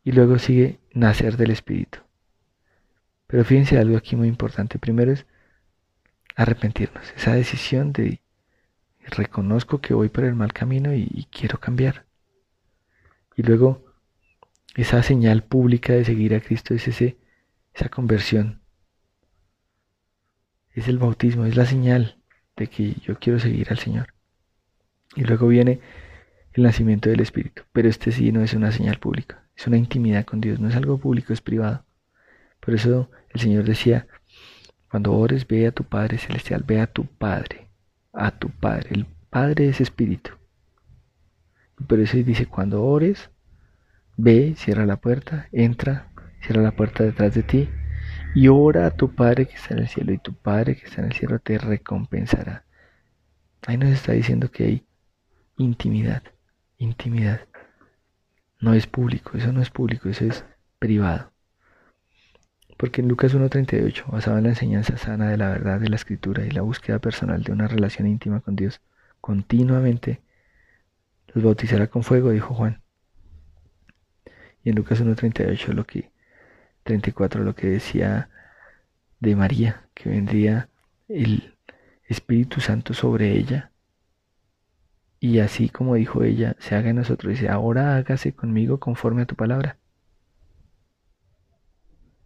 [0.02, 2.01] Y luego sigue nacer del Espíritu.
[3.32, 4.78] Pero fíjense algo aquí muy importante.
[4.78, 5.24] Primero es
[6.36, 8.20] arrepentirnos, esa decisión de
[9.06, 12.04] reconozco que voy por el mal camino y, quiero cambiar.
[13.34, 13.86] Y luego
[14.74, 17.16] esa señal pública de seguir a Cristo es ese,
[17.72, 18.60] esa conversión.
[20.74, 22.18] Es el bautismo, es la señal
[22.54, 24.12] de que yo quiero seguir al Señor.
[25.16, 25.80] Y luego viene
[26.52, 27.62] el nacimiento del Espíritu.
[27.72, 30.76] Pero este sí no es una señal pública, es una intimidad con Dios, no es
[30.76, 31.86] algo público, es privado.
[32.62, 34.06] Por eso el Señor decía,
[34.90, 37.68] cuando ores, ve a tu Padre Celestial, ve a tu Padre,
[38.14, 38.88] a tu Padre.
[38.92, 40.30] El Padre es Espíritu.
[41.86, 43.28] Por eso dice, cuando ores,
[44.16, 47.68] Ve, cierra la puerta, entra, cierra la puerta detrás de ti
[48.34, 51.00] y ora a tu Padre que está en el cielo y tu Padre que está
[51.00, 52.64] en el cielo te recompensará.
[53.66, 54.86] Ahí nos está diciendo que hay
[55.56, 56.22] intimidad,
[56.76, 57.40] intimidad.
[58.60, 60.44] No es público, eso no es público, eso es
[60.78, 61.31] privado.
[62.82, 66.44] Porque en Lucas 1.38, basado en la enseñanza sana de la verdad de la escritura
[66.44, 68.80] y la búsqueda personal de una relación íntima con Dios,
[69.20, 70.20] continuamente
[71.28, 72.82] los bautizará con fuego, dijo Juan.
[74.64, 76.10] Y en Lucas 1.38 lo que
[76.82, 78.30] 34 lo que decía
[79.20, 80.68] de María, que vendría
[81.06, 81.54] el
[82.08, 83.70] Espíritu Santo sobre ella.
[85.20, 87.30] Y así como dijo ella, se haga en nosotros.
[87.30, 89.78] Dice, ahora hágase conmigo conforme a tu palabra.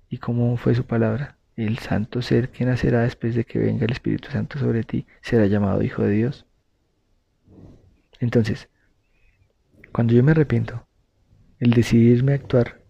[0.08, 1.36] ¿Y cómo fue su palabra?
[1.56, 5.46] El santo ser que nacerá después de que venga el Espíritu Santo sobre ti será
[5.46, 6.46] llamado Hijo de Dios.
[8.20, 8.68] Entonces,
[9.92, 10.86] cuando yo me arrepiento,
[11.58, 12.82] el decidirme a actuar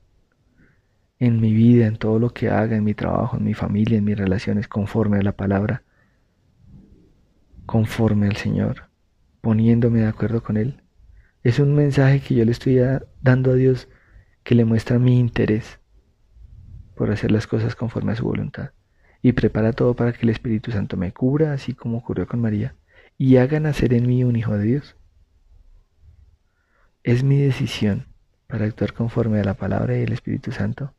[1.19, 4.05] en mi vida, en todo lo que haga, en mi trabajo, en mi familia, en
[4.05, 5.85] mis relaciones, conforme a la palabra,
[7.65, 8.91] conforme al Señor,
[9.41, 10.83] poniéndome de acuerdo con Él.
[11.43, 12.79] Es un mensaje que yo le estoy
[13.23, 13.89] dando a Dios
[14.43, 15.81] que le muestra mi interés
[16.97, 18.71] por hacer las cosas conforme a su voluntad
[19.23, 22.75] y prepara todo para que el Espíritu Santo me cubra, así como ocurrió con María,
[23.19, 24.97] y haga nacer en mí un hijo de Dios.
[27.03, 28.07] Es mi decisión
[28.47, 30.93] para actuar conforme a la palabra y el Espíritu Santo.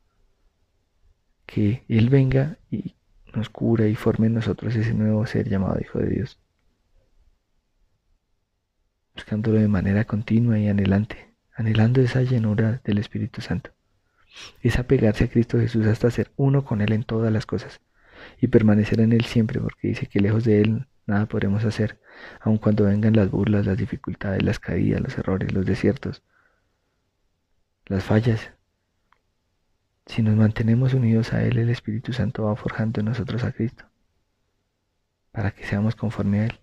[1.45, 2.95] Que Él venga y
[3.33, 6.39] nos cura y forme en nosotros ese nuevo ser llamado Hijo de Dios.
[9.15, 13.71] Buscándolo de manera continua y anhelante anhelando esa llenura del Espíritu Santo.
[14.61, 17.81] Es apegarse a Cristo Jesús hasta ser uno con Él en todas las cosas
[18.39, 21.99] y permanecer en Él siempre, porque dice que lejos de Él nada podremos hacer,
[22.41, 26.21] aun cuando vengan las burlas, las dificultades, las caídas, los errores, los desiertos,
[27.85, 28.51] las fallas.
[30.05, 33.85] Si nos mantenemos unidos a Él, el Espíritu Santo va forjando en nosotros a Cristo,
[35.31, 36.59] para que seamos conforme a Él.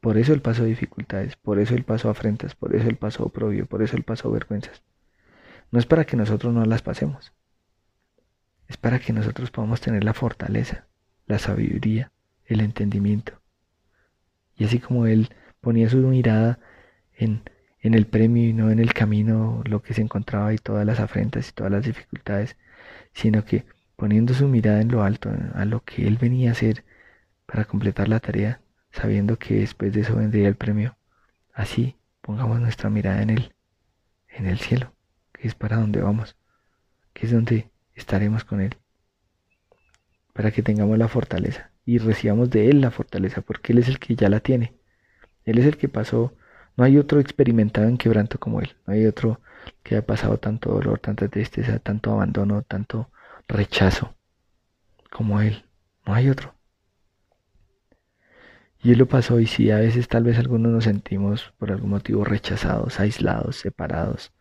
[0.00, 3.66] Por eso Él pasó dificultades, por eso Él pasó afrentas, por eso Él pasó oprobio,
[3.66, 4.82] por eso Él pasó vergüenzas.
[5.74, 7.32] No es para que nosotros no las pasemos,
[8.68, 10.86] es para que nosotros podamos tener la fortaleza,
[11.26, 12.12] la sabiduría,
[12.44, 13.40] el entendimiento.
[14.56, 16.60] Y así como Él ponía su mirada
[17.12, 17.42] en,
[17.80, 21.00] en el premio y no en el camino, lo que se encontraba y todas las
[21.00, 22.56] afrentas y todas las dificultades,
[23.12, 23.64] sino que
[23.96, 26.84] poniendo su mirada en lo alto, a lo que Él venía a hacer
[27.46, 28.60] para completar la tarea,
[28.92, 30.96] sabiendo que después de eso vendría el premio.
[31.52, 33.54] Así pongamos nuestra mirada en Él,
[34.28, 34.93] en el cielo,
[35.46, 36.36] es para donde vamos,
[37.12, 38.76] que es donde estaremos con Él,
[40.32, 43.98] para que tengamos la fortaleza y recibamos de Él la fortaleza, porque Él es el
[43.98, 44.74] que ya la tiene.
[45.44, 46.34] Él es el que pasó,
[46.76, 49.40] no hay otro experimentado en quebranto como Él, no hay otro
[49.82, 53.10] que haya pasado tanto dolor, tanta tristeza, tanto abandono, tanto
[53.46, 54.14] rechazo
[55.10, 55.64] como Él,
[56.06, 56.54] no hay otro.
[58.82, 61.88] Y Él lo pasó y si a veces tal vez algunos nos sentimos por algún
[61.90, 64.33] motivo rechazados, aislados, separados,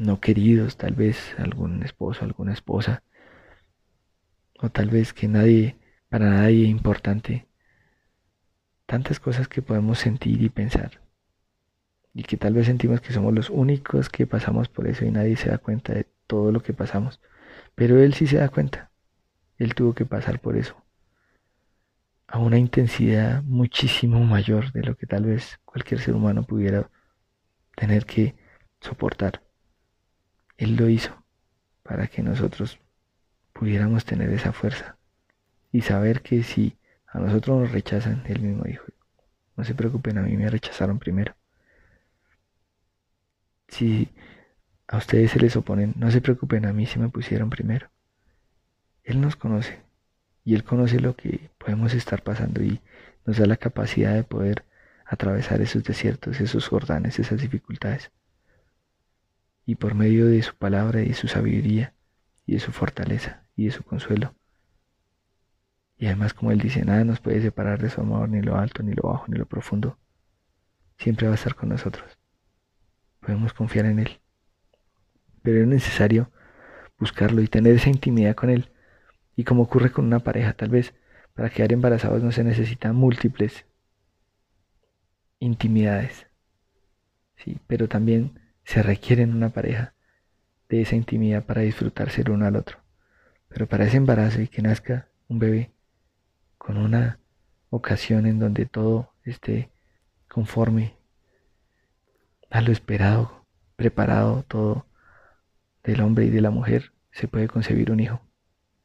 [0.00, 3.02] no queridos, tal vez algún esposo, alguna esposa,
[4.58, 5.76] o tal vez que nadie,
[6.08, 7.48] para nadie importante,
[8.86, 11.00] tantas cosas que podemos sentir y pensar,
[12.12, 15.36] y que tal vez sentimos que somos los únicos que pasamos por eso y nadie
[15.36, 17.20] se da cuenta de todo lo que pasamos,
[17.74, 18.90] pero Él sí se da cuenta,
[19.58, 20.76] Él tuvo que pasar por eso,
[22.26, 26.90] a una intensidad muchísimo mayor de lo que tal vez cualquier ser humano pudiera
[27.76, 28.36] tener que
[28.80, 29.49] soportar.
[30.60, 31.24] Él lo hizo
[31.82, 32.78] para que nosotros
[33.54, 34.98] pudiéramos tener esa fuerza
[35.72, 38.84] y saber que si a nosotros nos rechazan, Él mismo dijo,
[39.56, 41.34] no se preocupen, a mí me rechazaron primero.
[43.68, 44.10] Si
[44.86, 47.88] a ustedes se les oponen, no se preocupen, a mí se me pusieron primero.
[49.02, 49.80] Él nos conoce
[50.44, 52.82] y Él conoce lo que podemos estar pasando y
[53.24, 54.66] nos da la capacidad de poder
[55.06, 58.10] atravesar esos desiertos, esos jordanes, esas dificultades
[59.66, 61.94] y por medio de su palabra y de su sabiduría
[62.46, 64.34] y de su fortaleza y de su consuelo.
[65.96, 68.82] Y además, como Él dice, nada nos puede separar de su amor, ni lo alto,
[68.82, 69.98] ni lo bajo, ni lo profundo.
[70.96, 72.18] Siempre va a estar con nosotros.
[73.20, 74.20] Podemos confiar en Él.
[75.42, 76.30] Pero es necesario
[76.98, 78.70] buscarlo y tener esa intimidad con Él.
[79.36, 80.94] Y como ocurre con una pareja, tal vez
[81.34, 83.66] para quedar embarazados no se necesitan múltiples
[85.38, 86.26] intimidades.
[87.36, 88.39] Sí, pero también
[88.70, 89.94] se requiere en una pareja
[90.68, 92.78] de esa intimidad para disfrutarse el uno al otro.
[93.48, 95.72] Pero para ese embarazo y que nazca un bebé
[96.56, 97.18] con una
[97.70, 99.72] ocasión en donde todo esté
[100.28, 100.94] conforme
[102.48, 104.86] a lo esperado, preparado todo
[105.82, 108.20] del hombre y de la mujer, se puede concebir un hijo.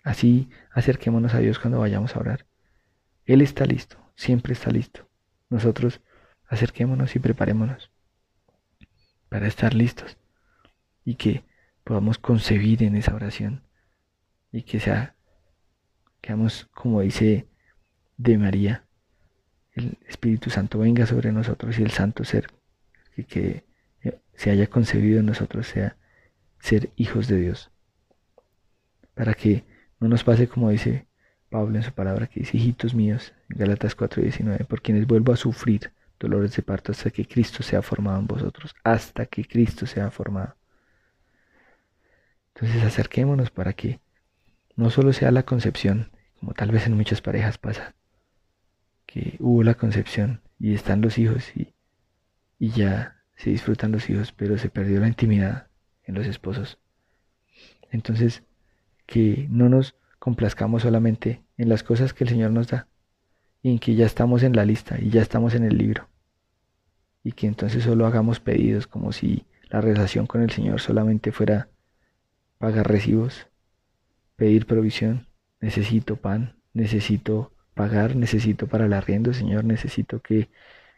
[0.03, 2.47] Así acerquémonos a Dios cuando vayamos a orar.
[3.27, 5.07] Él está listo, siempre está listo.
[5.51, 6.01] Nosotros
[6.47, 7.91] acerquémonos y preparémonos
[9.35, 10.15] para estar listos
[11.03, 11.43] y que
[11.83, 13.63] podamos concebir en esa oración
[14.49, 15.13] y que sea,
[16.21, 17.45] quedamos como dice
[18.15, 18.85] de María,
[19.73, 22.47] el Espíritu Santo venga sobre nosotros y el Santo Ser
[23.13, 23.65] que, que
[24.35, 25.97] se haya concebido en nosotros sea
[26.61, 27.71] ser hijos de Dios.
[29.15, 29.65] Para que
[29.99, 31.07] no nos pase como dice
[31.49, 35.35] Pablo en su palabra, que dice, hijitos míos, en Galatas 4:19, por quienes vuelvo a
[35.35, 35.91] sufrir
[36.25, 40.55] dolores de parto hasta que Cristo sea formado en vosotros, hasta que Cristo sea formado.
[42.53, 43.99] Entonces acerquémonos para que
[44.75, 47.95] no solo sea la concepción, como tal vez en muchas parejas pasa,
[49.05, 51.73] que hubo la concepción y están los hijos y,
[52.59, 55.67] y ya se disfrutan los hijos, pero se perdió la intimidad
[56.03, 56.79] en los esposos.
[57.91, 58.43] Entonces,
[59.05, 62.87] que no nos complazcamos solamente en las cosas que el Señor nos da,
[63.61, 66.07] y en que ya estamos en la lista y ya estamos en el libro.
[67.25, 71.69] Y que entonces solo hagamos pedidos como si la relación con el Señor solamente fuera
[72.59, 73.47] pagar recibos,
[74.35, 75.27] pedir provisión,
[75.59, 80.49] necesito pan, necesito pagar, necesito para el arriendo, Señor, necesito que,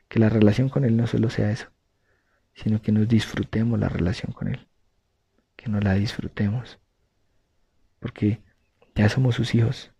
[0.09, 1.67] que la relación con Él no solo sea eso,
[2.53, 4.67] sino que nos disfrutemos la relación con Él,
[5.55, 6.78] que nos la disfrutemos,
[7.99, 8.41] porque
[8.95, 9.93] ya somos sus hijos,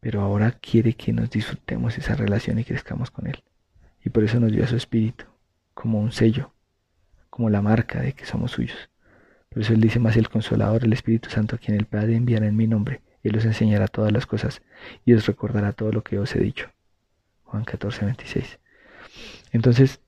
[0.00, 3.42] pero ahora quiere que nos disfrutemos esa relación y crezcamos con Él.
[4.04, 5.26] Y por eso nos dio a su espíritu,
[5.74, 6.52] como un sello,
[7.28, 8.90] como la marca de que somos suyos.
[9.50, 12.46] Por eso Él dice más el Consolador, el Espíritu Santo, a quien el Padre enviará
[12.46, 13.02] en mi nombre.
[13.22, 14.62] Él os enseñará todas las cosas
[15.04, 16.70] y os recordará todo lo que os he dicho.
[17.44, 18.58] Juan 14, 26.
[19.52, 20.00] Entonces,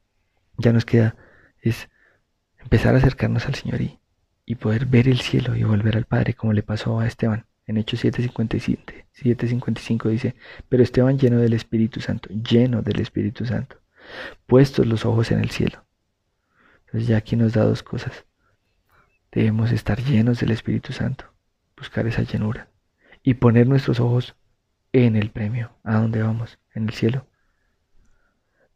[0.57, 1.17] ya nos queda
[1.61, 1.89] es
[2.59, 3.99] empezar a acercarnos al Señor y,
[4.47, 7.47] y poder ver el cielo y volver al Padre, como le pasó a Esteban.
[7.67, 10.35] En Hechos 7:57, 7:55 dice,
[10.69, 13.77] pero Esteban lleno del Espíritu Santo, lleno del Espíritu Santo,
[14.47, 15.85] puestos los ojos en el cielo.
[16.87, 18.27] Entonces ya aquí nos da dos cosas.
[19.31, 21.33] Debemos estar llenos del Espíritu Santo,
[21.77, 22.69] buscar esa llenura
[23.23, 24.35] y poner nuestros ojos
[24.93, 27.27] en el premio, a dónde vamos, en el cielo.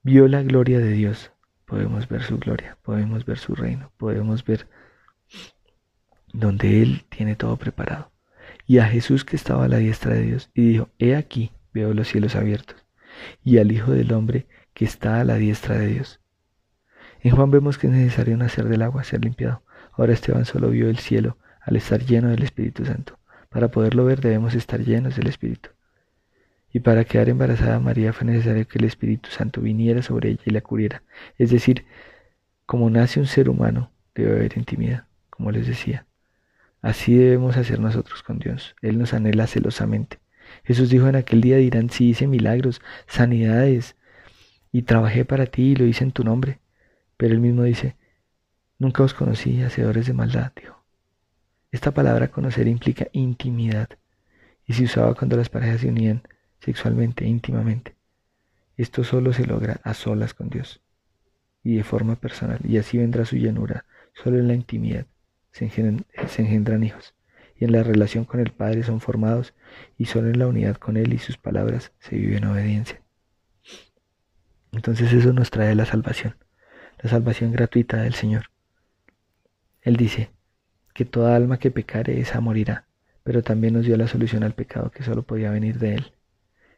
[0.03, 1.32] Vio la gloria de Dios,
[1.66, 4.68] podemos ver su gloria, podemos ver su reino, podemos ver
[6.32, 8.16] donde Él tiene todo preparado
[8.67, 11.95] y a Jesús que estaba a la diestra de Dios, y dijo, He aquí, veo
[11.95, 12.85] los cielos abiertos,
[13.45, 16.21] y al Hijo del Hombre que está a la diestra de Dios.
[17.21, 19.62] En Juan vemos que es necesario nacer del agua, ser limpiado.
[19.93, 23.19] Ahora Esteban solo vio el cielo al estar lleno del Espíritu Santo.
[23.49, 25.71] Para poderlo ver debemos estar llenos del Espíritu.
[26.73, 30.51] Y para quedar embarazada María fue necesario que el Espíritu Santo viniera sobre ella y
[30.51, 31.03] la cubriera.
[31.39, 31.87] Es decir,
[32.67, 36.06] como nace un ser humano, debe haber intimidad, como les decía.
[36.87, 38.76] Así debemos hacer nosotros con Dios.
[38.80, 40.20] Él nos anhela celosamente.
[40.62, 43.97] Jesús dijo en aquel día dirán, si hice milagros, sanidades,
[44.70, 46.61] y trabajé para ti y lo hice en tu nombre.
[47.16, 47.97] Pero él mismo dice,
[48.78, 50.80] nunca os conocí, hacedores de maldad, dijo.
[51.72, 53.89] Esta palabra conocer implica intimidad
[54.64, 56.22] y se usaba cuando las parejas se unían
[56.61, 57.97] sexualmente, íntimamente.
[58.76, 60.80] Esto solo se logra a solas con Dios
[61.64, 65.07] y de forma personal, y así vendrá su llanura, solo en la intimidad
[65.57, 67.15] se engendran, hijos,
[67.59, 69.55] y en la relación con el Padre son formados,
[69.97, 73.01] y solo en la unidad con Él y sus palabras se vive en obediencia.
[74.73, 76.37] Entonces eso nos trae la salvación,
[77.03, 78.51] la salvación gratuita del Señor.
[79.81, 80.31] Él dice
[80.93, 82.85] que toda alma que pecare esa morirá,
[83.23, 86.13] pero también nos dio la solución al pecado que solo podía venir de Él.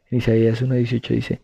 [0.09, 1.41] En Isaías 1.18 dice,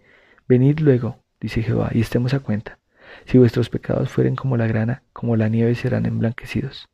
[0.48, 2.80] Venid luego, dice Jehová, y estemos a cuenta.
[3.26, 6.88] Si vuestros pecados fueren como la grana, como la nieve serán emblanquecidos.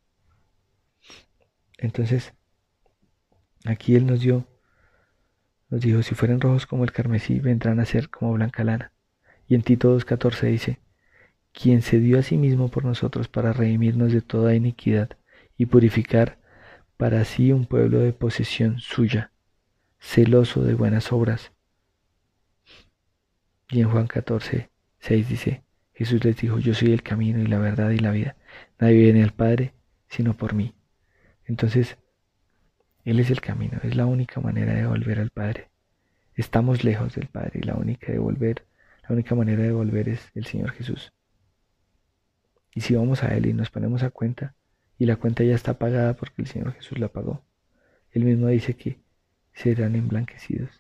[1.82, 2.34] Entonces,
[3.66, 4.48] aquí Él nos dio,
[5.70, 8.94] nos dijo, si fueren rojos como el carmesí, vendrán a ser como blanca lana.
[9.48, 10.80] Y en Tito 2.14 dice,
[11.52, 15.18] quien se dio a sí mismo por nosotros para redimirnos de toda iniquidad
[15.58, 16.38] y purificar
[16.98, 19.32] para sí un pueblo de posesión suya,
[20.00, 21.52] celoso de buenas obras.
[23.70, 24.70] Y en Juan 14,
[25.00, 25.64] 6 dice,
[25.94, 28.36] Jesús les dijo, yo soy el camino y la verdad y la vida.
[28.80, 29.74] Nadie viene al Padre
[30.10, 30.74] sino por mí.
[31.52, 31.98] Entonces,
[33.04, 35.70] Él es el camino, es la única manera de volver al Padre.
[36.34, 38.66] Estamos lejos del Padre y la única de volver,
[39.04, 41.12] la única manera de volver es el Señor Jesús.
[42.74, 44.56] Y si vamos a Él y nos ponemos a cuenta,
[44.98, 47.44] y la cuenta ya está pagada porque el Señor Jesús la pagó,
[48.12, 49.02] Él mismo dice que
[49.52, 50.72] serán emblanquecidos,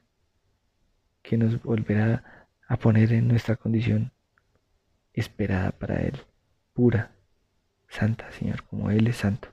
[1.21, 4.13] que nos volverá a poner en nuestra condición
[5.11, 6.17] esperada para Él,
[6.71, 7.11] pura,
[7.89, 9.49] santa, Señor, como Él es santo.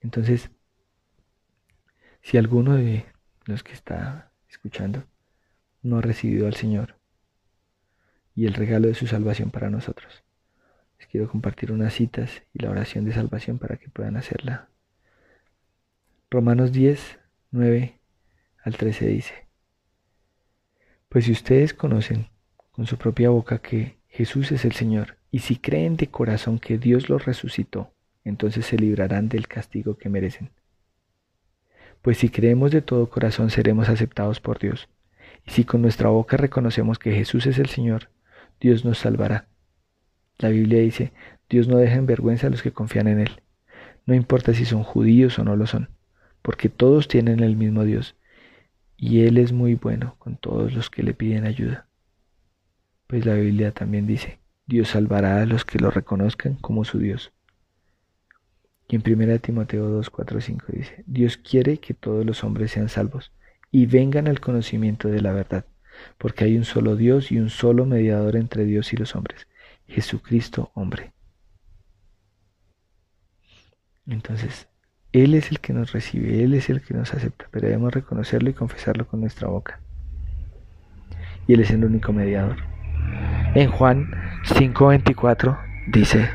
[0.00, 0.50] Entonces,
[2.22, 3.06] si alguno de
[3.44, 5.04] los que está escuchando
[5.82, 6.96] no ha recibido al Señor
[8.34, 10.22] y el regalo de su salvación para nosotros,
[10.98, 14.68] les quiero compartir unas citas y la oración de salvación para que puedan hacerla.
[16.30, 17.18] Romanos 10,
[17.52, 17.98] 9
[18.62, 19.46] al 13 dice,
[21.08, 22.28] Pues si ustedes conocen
[22.70, 26.78] con su propia boca que Jesús es el Señor, y si creen de corazón que
[26.78, 27.92] Dios lo resucitó,
[28.24, 30.50] entonces se librarán del castigo que merecen.
[32.02, 34.88] Pues si creemos de todo corazón seremos aceptados por Dios,
[35.46, 38.10] y si con nuestra boca reconocemos que Jesús es el Señor,
[38.60, 39.48] Dios nos salvará.
[40.38, 41.12] La Biblia dice,
[41.48, 43.42] Dios no deja en vergüenza a los que confían en Él.
[44.06, 45.90] No importa si son judíos o no lo son,
[46.42, 48.16] porque todos tienen el mismo Dios,
[48.96, 51.88] y Él es muy bueno con todos los que le piden ayuda.
[53.06, 57.32] Pues la Biblia también dice, Dios salvará a los que lo reconozcan como su Dios.
[58.88, 62.88] Y en 1 Timoteo 2, 4, 5 dice, Dios quiere que todos los hombres sean
[62.88, 63.32] salvos
[63.70, 65.66] y vengan al conocimiento de la verdad,
[66.16, 69.46] porque hay un solo Dios y un solo mediador entre Dios y los hombres,
[69.86, 71.12] Jesucristo hombre.
[74.06, 74.68] Entonces,
[75.12, 78.48] Él es el que nos recibe, Él es el que nos acepta, pero debemos reconocerlo
[78.48, 79.80] y confesarlo con nuestra boca.
[81.46, 82.56] Y Él es el único mediador.
[83.54, 84.10] En Juan
[84.46, 85.58] 5:24
[85.88, 86.30] dice,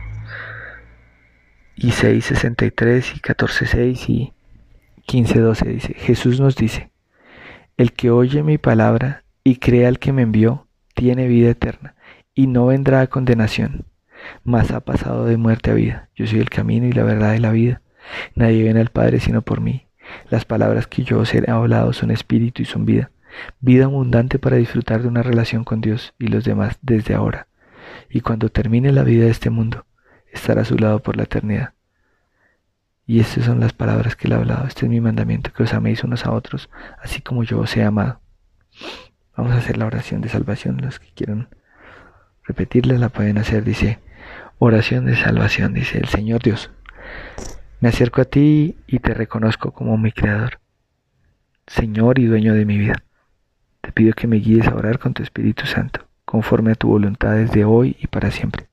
[1.84, 4.34] y 6.63 y 14.6 y
[5.06, 6.92] 15.12 dice, Jesús nos dice,
[7.76, 10.66] el que oye mi palabra y crea al que me envió,
[10.96, 11.96] tiene vida eterna
[12.34, 13.84] y no vendrá a condenación,
[14.46, 16.10] mas ha pasado de muerte a vida.
[16.16, 17.82] Yo soy el camino y la verdad y la vida.
[18.34, 19.86] Nadie viene al Padre sino por mí.
[20.30, 23.12] Las palabras que yo os he hablado son espíritu y son vida.
[23.60, 27.48] Vida abundante para disfrutar de una relación con Dios y los demás desde ahora.
[28.10, 29.86] Y cuando termine la vida de este mundo,
[30.34, 31.74] estará a su lado por la eternidad.
[33.06, 34.68] Y estas son las palabras que él ha hablado.
[34.68, 36.70] Este es mi mandamiento, que os améis unos a otros,
[37.02, 38.20] así como yo os he amado.
[39.36, 40.80] Vamos a hacer la oración de salvación.
[40.82, 41.50] Los que quieran
[42.44, 43.64] repetirla la pueden hacer.
[43.64, 44.00] Dice,
[44.58, 46.72] oración de salvación, dice el Señor Dios.
[47.82, 50.60] Me acerco a ti y te reconozco como mi Creador,
[51.68, 53.04] Señor y dueño de mi vida.
[53.82, 57.34] Te pido que me guíes a orar con tu Espíritu Santo, conforme a tu voluntad
[57.34, 58.68] desde hoy y para siempre.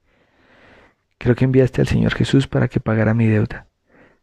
[1.22, 3.66] Creo que enviaste al Señor Jesús para que pagara mi deuda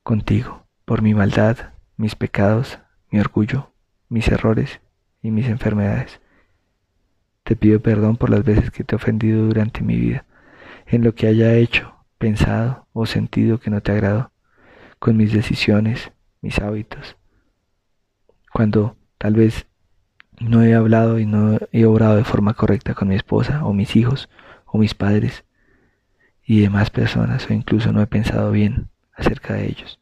[0.01, 2.79] contigo por mi maldad, mis pecados,
[3.11, 3.71] mi orgullo,
[4.09, 4.81] mis errores
[5.21, 6.19] y mis enfermedades.
[7.43, 10.25] Te pido perdón por las veces que te he ofendido durante mi vida,
[10.87, 14.31] en lo que haya hecho, pensado o sentido que no te agradó,
[14.97, 17.15] con mis decisiones, mis hábitos.
[18.51, 19.67] Cuando tal vez
[20.39, 23.95] no he hablado y no he obrado de forma correcta con mi esposa o mis
[23.95, 24.29] hijos
[24.65, 25.43] o mis padres
[26.47, 29.99] y demás personas o incluso no he pensado bien acerca de ellos.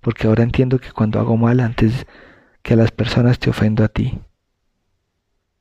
[0.00, 2.06] Porque ahora entiendo que cuando hago mal antes
[2.62, 4.20] que a las personas te ofendo a ti.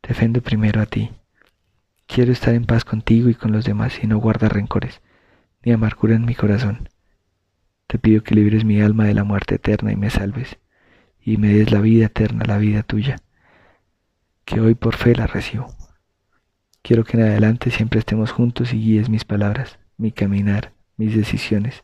[0.02, 1.10] Te ofendo primero a ti.
[2.06, 5.02] Quiero estar en paz contigo y con los demás y no guardar rencores,
[5.64, 6.90] ni amargura en mi corazón.
[7.88, 10.60] Te pido que libres mi alma de la muerte eterna y me salves,
[11.20, 13.18] y me des la vida eterna, la vida tuya,
[14.46, 15.68] que hoy por fe la recibo.
[16.82, 21.84] Quiero que en adelante siempre estemos juntos y guíes mis palabras, mi caminar, mis decisiones,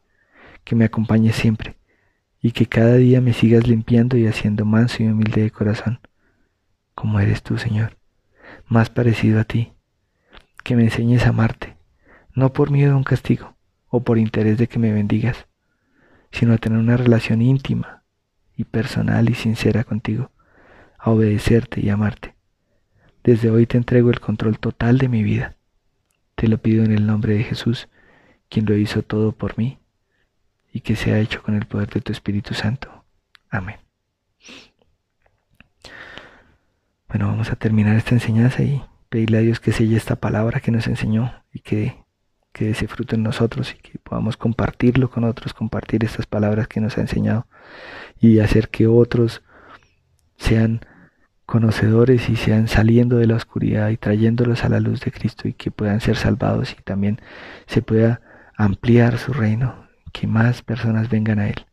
[0.63, 1.77] que me acompañes siempre
[2.41, 5.99] y que cada día me sigas limpiando y haciendo manso y humilde de corazón,
[6.95, 7.97] como eres tú, Señor,
[8.67, 9.73] más parecido a ti,
[10.63, 11.75] que me enseñes a amarte,
[12.33, 13.55] no por miedo a un castigo
[13.89, 15.47] o por interés de que me bendigas,
[16.31, 18.03] sino a tener una relación íntima
[18.55, 20.31] y personal y sincera contigo,
[20.97, 22.35] a obedecerte y amarte.
[23.23, 25.57] Desde hoy te entrego el control total de mi vida.
[26.35, 27.89] Te lo pido en el nombre de Jesús,
[28.49, 29.79] quien lo hizo todo por mí
[30.71, 33.05] y que sea hecho con el poder de tu Espíritu Santo.
[33.49, 33.77] Amén.
[37.07, 40.71] Bueno, vamos a terminar esta enseñanza y pedirle a Dios que selle esta palabra que
[40.71, 42.03] nos enseñó y que,
[42.51, 46.81] que ese fruto en nosotros y que podamos compartirlo con otros, compartir estas palabras que
[46.81, 47.47] nos ha enseñado
[48.19, 49.43] y hacer que otros
[50.37, 50.81] sean
[51.45, 55.53] conocedores y sean saliendo de la oscuridad y trayéndolos a la luz de Cristo y
[55.53, 57.21] que puedan ser salvados y también
[57.67, 58.21] se pueda
[58.57, 61.65] ampliar su reino que más personas vengan a Él,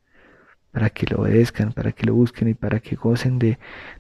[0.72, 3.58] para que lo obedezcan, para que lo busquen y para que gocen de,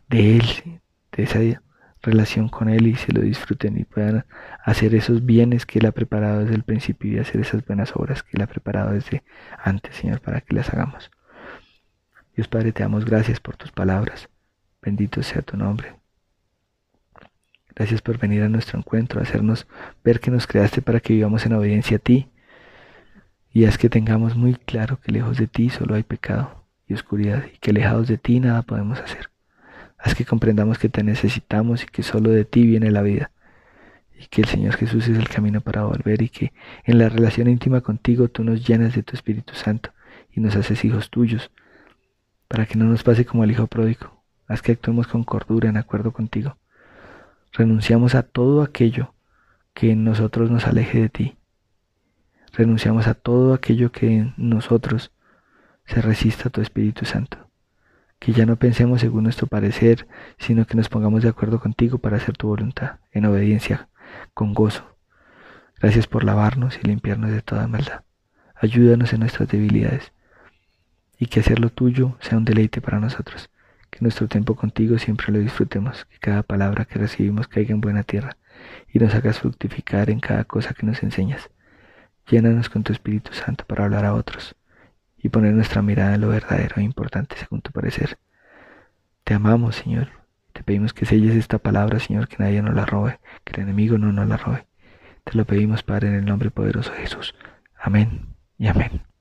[0.08, 0.80] de Él,
[1.12, 1.62] de esa
[2.02, 4.24] relación con Él y se lo disfruten y puedan
[4.64, 8.22] hacer esos bienes que Él ha preparado desde el principio y hacer esas buenas obras
[8.22, 9.22] que Él ha preparado desde
[9.62, 11.10] antes, Señor, para que las hagamos.
[12.34, 14.28] Dios Padre, te damos gracias por tus palabras.
[14.80, 15.94] Bendito sea tu nombre.
[17.74, 19.66] Gracias por venir a nuestro encuentro, hacernos
[20.02, 22.31] ver que nos creaste para que vivamos en obediencia a ti
[23.52, 27.44] y haz que tengamos muy claro que lejos de ti solo hay pecado y oscuridad
[27.52, 29.30] y que alejados de ti nada podemos hacer.
[29.98, 33.30] Haz que comprendamos que te necesitamos y que solo de ti viene la vida
[34.18, 36.52] y que el Señor Jesús es el camino para volver y que
[36.84, 39.90] en la relación íntima contigo tú nos llenas de tu Espíritu Santo
[40.30, 41.50] y nos haces hijos tuyos
[42.48, 44.22] para que no nos pase como el Hijo pródigo.
[44.48, 46.56] Haz que actuemos con cordura en acuerdo contigo.
[47.52, 49.14] Renunciamos a todo aquello
[49.74, 51.36] que en nosotros nos aleje de ti
[52.52, 55.12] renunciamos a todo aquello que en nosotros
[55.86, 57.38] se resista a tu Espíritu Santo.
[58.18, 60.06] Que ya no pensemos según nuestro parecer,
[60.38, 63.88] sino que nos pongamos de acuerdo contigo para hacer tu voluntad, en obediencia,
[64.34, 64.96] con gozo.
[65.80, 68.02] Gracias por lavarnos y limpiarnos de toda maldad.
[68.54, 70.12] Ayúdanos en nuestras debilidades
[71.18, 73.50] y que hacer lo tuyo sea un deleite para nosotros.
[73.90, 78.04] Que nuestro tiempo contigo siempre lo disfrutemos, que cada palabra que recibimos caiga en buena
[78.04, 78.36] tierra
[78.92, 81.50] y nos hagas fructificar en cada cosa que nos enseñas.
[82.28, 84.54] Llénanos con tu Espíritu Santo para hablar a otros
[85.18, 88.18] y poner nuestra mirada en lo verdadero e importante según tu parecer.
[89.24, 90.08] Te amamos, Señor.
[90.52, 93.98] Te pedimos que selles esta palabra, Señor, que nadie nos la robe, que el enemigo
[93.98, 94.66] no nos la robe.
[95.24, 97.34] Te lo pedimos, Padre, en el nombre poderoso de Jesús.
[97.78, 99.11] Amén y amén.